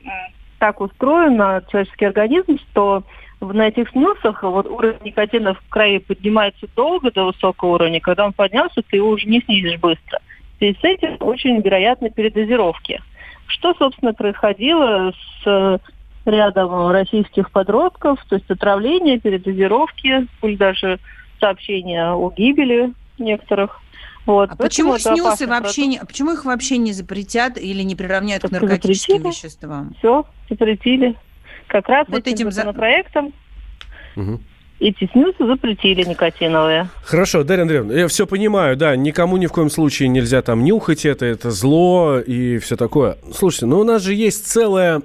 так 0.59 0.81
устроен 0.81 1.37
человеческий 1.69 2.05
организм, 2.05 2.57
что 2.71 3.03
на 3.39 3.67
этих 3.67 3.89
снюсах 3.91 4.41
вот 4.41 4.65
уровень 4.65 4.97
никотина 5.03 5.53
в 5.53 5.61
крови 5.69 5.99
поднимается 5.99 6.65
долго 6.75 7.11
до 7.11 7.25
высокого 7.25 7.75
уровня. 7.75 7.99
Когда 7.99 8.25
он 8.25 8.33
поднялся, 8.33 8.81
ты 8.81 8.97
его 8.97 9.09
уже 9.09 9.27
не 9.27 9.41
снизишь 9.41 9.79
быстро. 9.79 10.19
И 10.59 10.73
с 10.73 10.83
этим 10.83 11.17
очень 11.19 11.61
вероятны 11.61 12.09
передозировки. 12.09 13.01
Что, 13.45 13.75
собственно, 13.75 14.13
происходило 14.13 15.13
с 15.43 15.79
рядом 16.25 16.89
российских 16.89 17.51
подростков, 17.51 18.19
то 18.27 18.35
есть 18.35 18.49
отравление, 18.49 19.19
передозировки, 19.19 20.27
или 20.41 20.55
даже 20.55 20.99
сообщения 21.39 22.11
о 22.11 22.31
гибели 22.31 22.93
некоторых 23.19 23.79
вот, 24.27 24.51
а 24.51 24.55
почему 24.55 24.97
снюсы 24.97 25.47
вообще 25.47 25.87
не, 25.87 25.99
почему 25.99 26.33
их 26.33 26.45
вообще 26.45 26.77
не 26.77 26.93
запретят 26.93 27.57
или 27.57 27.81
не 27.81 27.95
приравняют 27.95 28.43
Только 28.43 28.59
к 28.59 28.61
наркотическим 28.61 29.17
запретили. 29.17 29.33
веществам? 29.33 29.95
Все, 29.97 30.25
запретили. 30.49 31.15
Как 31.67 31.89
раз 31.89 32.07
вот 32.07 32.19
этим, 32.19 32.33
этим 32.33 32.51
законопроектом. 32.51 33.33
Угу 34.15 34.39
эти 34.79 35.09
снюсы 35.11 35.45
запретили 35.45 36.03
никотиновые. 36.03 36.89
Хорошо, 37.03 37.43
Дарья 37.43 37.63
Андреевна, 37.63 37.93
я 37.93 38.07
все 38.07 38.27
понимаю, 38.27 38.77
да, 38.77 38.95
никому 38.95 39.37
ни 39.37 39.47
в 39.47 39.51
коем 39.51 39.69
случае 39.69 40.09
нельзя 40.09 40.41
там 40.41 40.63
нюхать 40.63 41.05
это, 41.05 41.25
это 41.25 41.51
зло 41.51 42.19
и 42.19 42.57
все 42.59 42.75
такое. 42.75 43.17
Слушайте, 43.33 43.65
ну 43.65 43.79
у 43.79 43.83
нас 43.83 44.03
же 44.03 44.13
есть 44.13 44.45
целая, 44.47 45.01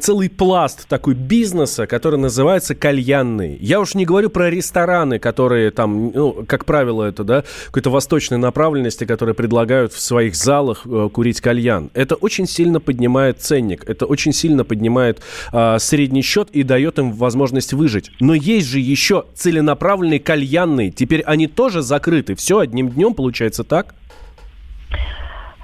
целый 0.00 0.30
пласт 0.30 0.88
такой 0.88 1.14
бизнеса, 1.14 1.86
который 1.86 2.18
называется 2.18 2.74
кальянный. 2.74 3.56
Я 3.60 3.80
уж 3.80 3.94
не 3.94 4.04
говорю 4.04 4.30
про 4.30 4.50
рестораны, 4.50 5.18
которые 5.18 5.70
там, 5.70 6.10
ну, 6.12 6.44
как 6.46 6.64
правило, 6.64 7.04
это, 7.04 7.24
да, 7.24 7.44
какой-то 7.66 7.90
восточной 7.90 8.38
направленности, 8.38 9.04
которые 9.04 9.34
предлагают 9.34 9.92
в 9.92 10.00
своих 10.00 10.34
залах 10.34 10.82
э, 10.86 11.08
курить 11.12 11.40
кальян. 11.40 11.90
Это 11.94 12.16
очень 12.16 12.46
сильно 12.46 12.80
поднимает 12.80 13.40
ценник, 13.40 13.88
это 13.88 14.06
очень 14.06 14.32
сильно 14.32 14.64
поднимает 14.64 15.20
э, 15.52 15.76
средний 15.78 16.22
счет 16.22 16.48
и 16.52 16.62
дает 16.62 16.98
им 16.98 17.12
возможность 17.12 17.72
выжить. 17.72 18.10
Но 18.18 18.34
есть 18.34 18.66
же 18.66 18.80
еще 18.80 19.03
еще 19.04 19.26
целенаправленные 19.34 20.18
кальянные. 20.18 20.90
Теперь 20.90 21.20
они 21.22 21.46
тоже 21.46 21.82
закрыты. 21.82 22.34
Все 22.34 22.60
одним 22.60 22.88
днем 22.88 23.12
получается 23.12 23.62
так? 23.62 23.94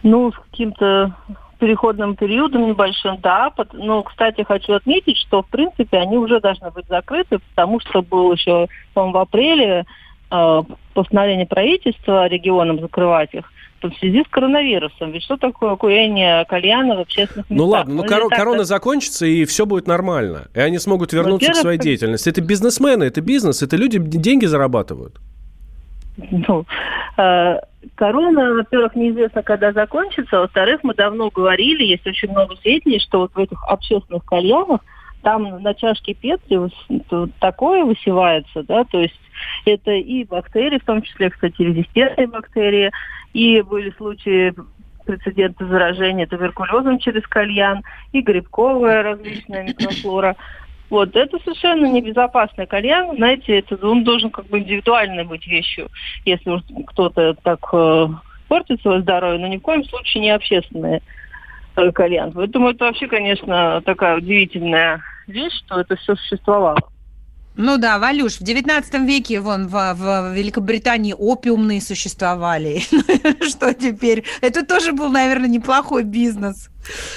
Ну, 0.02 0.30
с 0.30 0.36
каким-то 0.50 1.14
переходным 1.58 2.16
периодом 2.16 2.68
небольшим, 2.68 3.18
да. 3.22 3.50
Но, 3.72 4.02
кстати, 4.02 4.42
хочу 4.42 4.74
отметить, 4.74 5.16
что, 5.16 5.42
в 5.42 5.46
принципе, 5.46 5.98
они 5.98 6.18
уже 6.18 6.40
должны 6.40 6.70
быть 6.70 6.86
закрыты, 6.86 7.38
потому 7.38 7.80
что 7.80 8.02
был 8.02 8.32
еще, 8.32 8.66
по-моему, 8.92 9.18
в 9.18 9.22
апреле 9.22 9.86
э, 10.30 10.62
постановление 10.92 11.46
правительства 11.46 12.26
регионам 12.26 12.78
закрывать 12.78 13.32
их 13.32 13.50
в 13.88 13.94
связи 13.98 14.22
с 14.22 14.28
коронавирусом. 14.28 15.12
Ведь 15.12 15.22
что 15.22 15.36
такое 15.36 15.76
курение 15.76 16.44
кальяна 16.44 16.96
в 16.96 17.00
общественных 17.00 17.48
местах? 17.48 17.58
Ну 17.58 17.66
ладно, 17.66 17.94
ну, 17.94 18.02
ну 18.02 18.08
кор- 18.08 18.28
корона 18.28 18.64
закончится, 18.64 19.26
и 19.26 19.44
все 19.44 19.66
будет 19.66 19.86
нормально. 19.86 20.48
И 20.54 20.60
они 20.60 20.78
смогут 20.78 21.12
вернуться 21.12 21.52
к 21.52 21.56
своей 21.56 21.78
деятельности. 21.78 22.28
Это 22.28 22.40
бизнесмены, 22.40 23.04
это 23.04 23.20
бизнес, 23.20 23.62
это 23.62 23.76
люди 23.76 23.98
деньги 23.98 24.46
зарабатывают. 24.46 25.14
Ну, 26.30 26.66
э, 27.16 27.60
корона, 27.94 28.54
во-первых, 28.54 28.94
неизвестно, 28.94 29.42
когда 29.42 29.72
закончится. 29.72 30.40
Во-вторых, 30.40 30.80
мы 30.82 30.94
давно 30.94 31.30
говорили, 31.30 31.84
есть 31.84 32.06
очень 32.06 32.30
много 32.30 32.56
сведений, 32.56 33.00
что 33.00 33.20
вот 33.20 33.32
в 33.34 33.38
этих 33.38 33.62
общественных 33.64 34.24
кальянах 34.24 34.80
там 35.22 35.62
на 35.62 35.74
чашке 35.74 36.14
Петри 36.14 36.58
такое 37.40 37.84
высевается, 37.84 38.62
да, 38.62 38.84
то 38.84 39.00
есть 39.00 39.20
это 39.64 39.92
и 39.92 40.24
бактерии, 40.24 40.78
в 40.78 40.84
том 40.84 41.02
числе, 41.02 41.30
кстати, 41.30 41.60
резистентные 41.60 42.26
бактерии, 42.26 42.90
и 43.32 43.62
были 43.62 43.90
случаи 43.96 44.54
прецеденты 45.04 45.66
заражения 45.66 46.26
туберкулезом 46.26 46.98
через 46.98 47.26
кальян, 47.26 47.82
и 48.12 48.20
грибковая 48.20 49.02
различная 49.02 49.64
микрофлора. 49.64 50.36
Вот, 50.88 51.14
это 51.14 51.38
совершенно 51.44 51.86
небезопасный 51.86 52.66
кальян. 52.66 53.16
Знаете, 53.16 53.58
это, 53.58 53.76
он 53.86 54.02
должен 54.04 54.30
как 54.30 54.46
бы 54.46 54.58
индивидуальной 54.58 55.24
быть 55.24 55.46
вещью, 55.46 55.88
если 56.24 56.62
кто-то 56.86 57.34
так 57.42 57.60
э, 57.72 58.08
портит 58.48 58.80
свое 58.82 59.00
здоровье, 59.00 59.38
но 59.38 59.46
ни 59.46 59.58
в 59.58 59.62
коем 59.62 59.84
случае 59.84 60.22
не 60.22 60.30
общественный 60.30 61.00
э, 61.76 61.92
кальян. 61.92 62.32
Поэтому 62.32 62.70
это 62.70 62.86
вообще, 62.86 63.06
конечно, 63.06 63.80
такая 63.82 64.16
удивительная 64.16 65.00
вещь, 65.28 65.54
что 65.64 65.80
это 65.80 65.94
все 65.94 66.16
существовало. 66.16 66.76
Ну 67.56 67.78
да, 67.78 67.98
Валюш, 67.98 68.34
в 68.38 68.42
19 68.42 68.94
веке 69.00 69.40
вон 69.40 69.66
в, 69.66 69.94
в 69.94 70.34
Великобритании 70.34 71.14
опиумные 71.16 71.80
существовали. 71.80 72.80
Что 73.46 73.74
теперь? 73.74 74.24
Это 74.40 74.64
тоже 74.64 74.92
был, 74.92 75.10
наверное, 75.10 75.48
неплохой 75.48 76.04
бизнес. 76.04 76.70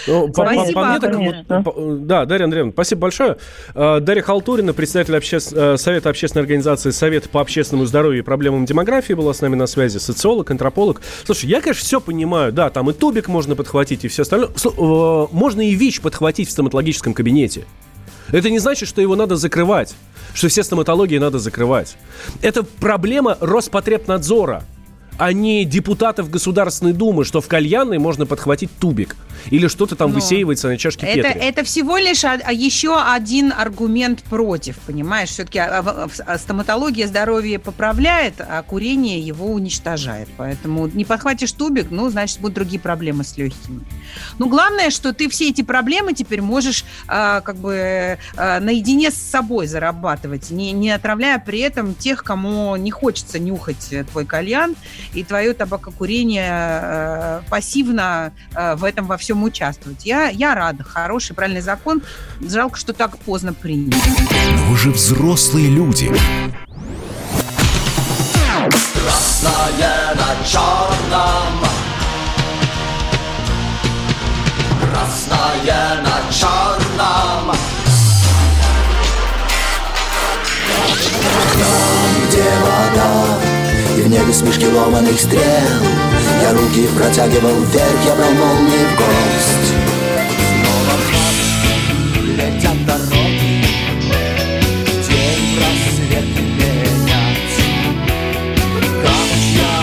Ну, 0.07 0.27
по, 0.27 0.43
спасибо, 0.43 0.99
по, 0.99 0.99
по 0.99 1.17
мне 1.17 1.45
так, 1.47 1.63
по, 1.63 1.73
да, 1.99 2.25
Дарья 2.25 2.45
Андреевна, 2.45 2.71
спасибо 2.73 3.01
большое. 3.01 3.37
А, 3.73 3.99
Дарья 3.99 4.21
Халтурина, 4.21 4.73
председатель 4.73 5.15
обще... 5.15 5.37
Э, 5.53 5.77
Совета 5.77 6.09
общественной 6.09 6.41
организации 6.41 6.91
Совет 6.91 7.29
по 7.29 7.39
общественному 7.39 7.85
здоровью 7.85 8.19
и 8.19 8.21
проблемам 8.23 8.65
демографии 8.65 9.13
была 9.13 9.33
с 9.33 9.41
нами 9.41 9.55
на 9.55 9.67
связи, 9.67 9.97
социолог, 9.99 10.51
антрополог. 10.51 11.01
Слушай, 11.25 11.45
я, 11.49 11.61
конечно, 11.61 11.83
все 11.83 12.01
понимаю, 12.01 12.51
да, 12.51 12.69
там 12.69 12.89
и 12.89 12.93
тубик 12.93 13.27
можно 13.27 13.55
подхватить, 13.55 14.03
и 14.03 14.07
все 14.07 14.23
остальное. 14.23 14.49
Э, 14.49 15.27
можно 15.31 15.61
и 15.61 15.73
ВИЧ 15.75 16.01
подхватить 16.01 16.49
в 16.49 16.51
стоматологическом 16.51 17.13
кабинете. 17.13 17.65
Это 18.31 18.49
не 18.49 18.59
значит, 18.59 18.89
что 18.89 19.01
его 19.01 19.15
надо 19.15 19.35
закрывать, 19.35 19.95
что 20.33 20.47
все 20.47 20.63
стоматологии 20.63 21.17
надо 21.17 21.39
закрывать. 21.39 21.97
Это 22.41 22.63
проблема 22.63 23.37
Роспотребнадзора 23.39 24.63
а 25.17 25.31
не 25.31 25.65
депутатов 25.65 26.29
Государственной 26.29 26.93
Думы, 26.93 27.23
что 27.23 27.41
в 27.41 27.47
кальянной 27.47 27.99
можно 27.99 28.25
подхватить 28.25 28.71
тубик. 28.79 29.15
Или 29.49 29.67
что-то 29.67 29.95
там 29.95 30.09
Ну, 30.09 30.15
высеивается 30.15 30.67
на 30.67 30.77
чашке 30.77 31.05
Это, 31.05 31.29
Петри. 31.29 31.41
это 31.41 31.63
всего 31.63 31.97
лишь 31.97 32.23
а- 32.23 32.39
а 32.43 32.51
еще 32.53 33.01
один 33.01 33.51
аргумент 33.55 34.23
против, 34.23 34.77
понимаешь? 34.79 35.29
Все-таки 35.29 35.61
стоматология 36.37 37.07
здоровье 37.07 37.59
поправляет, 37.59 38.35
а 38.39 38.61
курение 38.63 39.19
его 39.19 39.47
уничтожает. 39.51 40.29
Поэтому 40.37 40.87
не 40.87 41.05
подхватишь 41.05 41.51
тубик, 41.51 41.87
ну, 41.89 42.09
значит, 42.09 42.39
будут 42.39 42.55
другие 42.55 42.79
проблемы 42.79 43.23
с 43.23 43.37
легкими. 43.37 43.81
Ну, 44.37 44.47
главное, 44.49 44.89
что 44.89 45.13
ты 45.13 45.29
все 45.29 45.49
эти 45.49 45.61
проблемы 45.63 46.13
теперь 46.13 46.41
можешь 46.41 46.85
а, 47.07 47.41
как 47.41 47.57
бы 47.57 48.17
а, 48.35 48.59
наедине 48.59 49.11
с 49.11 49.15
собой 49.15 49.67
зарабатывать, 49.67 50.51
не, 50.51 50.71
не 50.71 50.91
отравляя 50.91 51.39
при 51.39 51.59
этом 51.59 51.95
тех, 51.95 52.23
кому 52.23 52.75
не 52.75 52.91
хочется 52.91 53.39
нюхать 53.39 53.93
твой 54.11 54.25
кальян, 54.25 54.75
и 55.13 55.23
твое 55.23 55.53
табакокурение 55.53 56.79
э, 56.81 57.41
пассивно 57.49 58.31
э, 58.55 58.75
в 58.75 58.83
этом 58.83 59.05
во 59.07 59.17
всем 59.17 59.22
участвовать. 59.31 60.05
Я, 60.05 60.29
я 60.29 60.53
рада. 60.55 60.83
Хороший, 60.83 61.35
правильный 61.35 61.61
закон. 61.61 62.01
Жалко, 62.41 62.77
что 62.77 62.93
так 62.93 63.17
поздно 63.19 63.53
приняли. 63.53 63.95
Но 64.55 64.65
вы 64.65 64.77
же 64.77 64.91
взрослые 64.91 65.69
люди. 65.69 66.11
Красное 68.93 70.15
на 70.15 70.45
черном 70.47 71.69
Красное 74.81 76.01
на 76.01 76.31
черном 76.31 77.55
Там, 81.53 82.27
где 82.27 82.49
вода 82.61 83.42
небе 84.13 84.33
смешки 84.33 84.67
ломаных 84.67 85.19
стрел 85.19 85.41
Я 86.41 86.53
руки 86.53 86.87
протягивал 86.95 87.59
вверх 87.61 88.05
Я 88.05 88.15
брал 88.15 88.31
молнии 88.31 88.85
в 88.85 88.97
гость 88.97 89.73
летят 92.35 92.85
дороги. 92.85 93.63
День 95.07 95.57
просвет 95.57 96.27
менять 96.37 97.57
Камушья, 99.03 99.73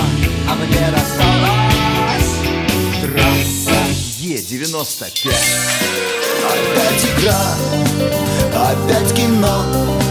а 0.49 0.55
мне 0.55 0.87
досталась 0.93 2.31
Трасса 3.03 3.81
Е-95 4.19 5.33
Опять 6.51 7.05
игра, 7.19 7.43
опять 8.55 9.15
кино 9.15 10.10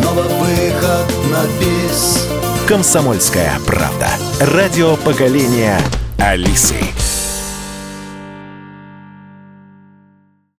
Снова 0.00 0.22
выход 0.22 1.06
на 1.30 1.42
бис 1.58 2.28
Комсомольская 2.68 3.50
правда. 3.66 4.08
Радио 4.40 4.96
поколения 4.96 5.80
Алисы. 6.18 6.76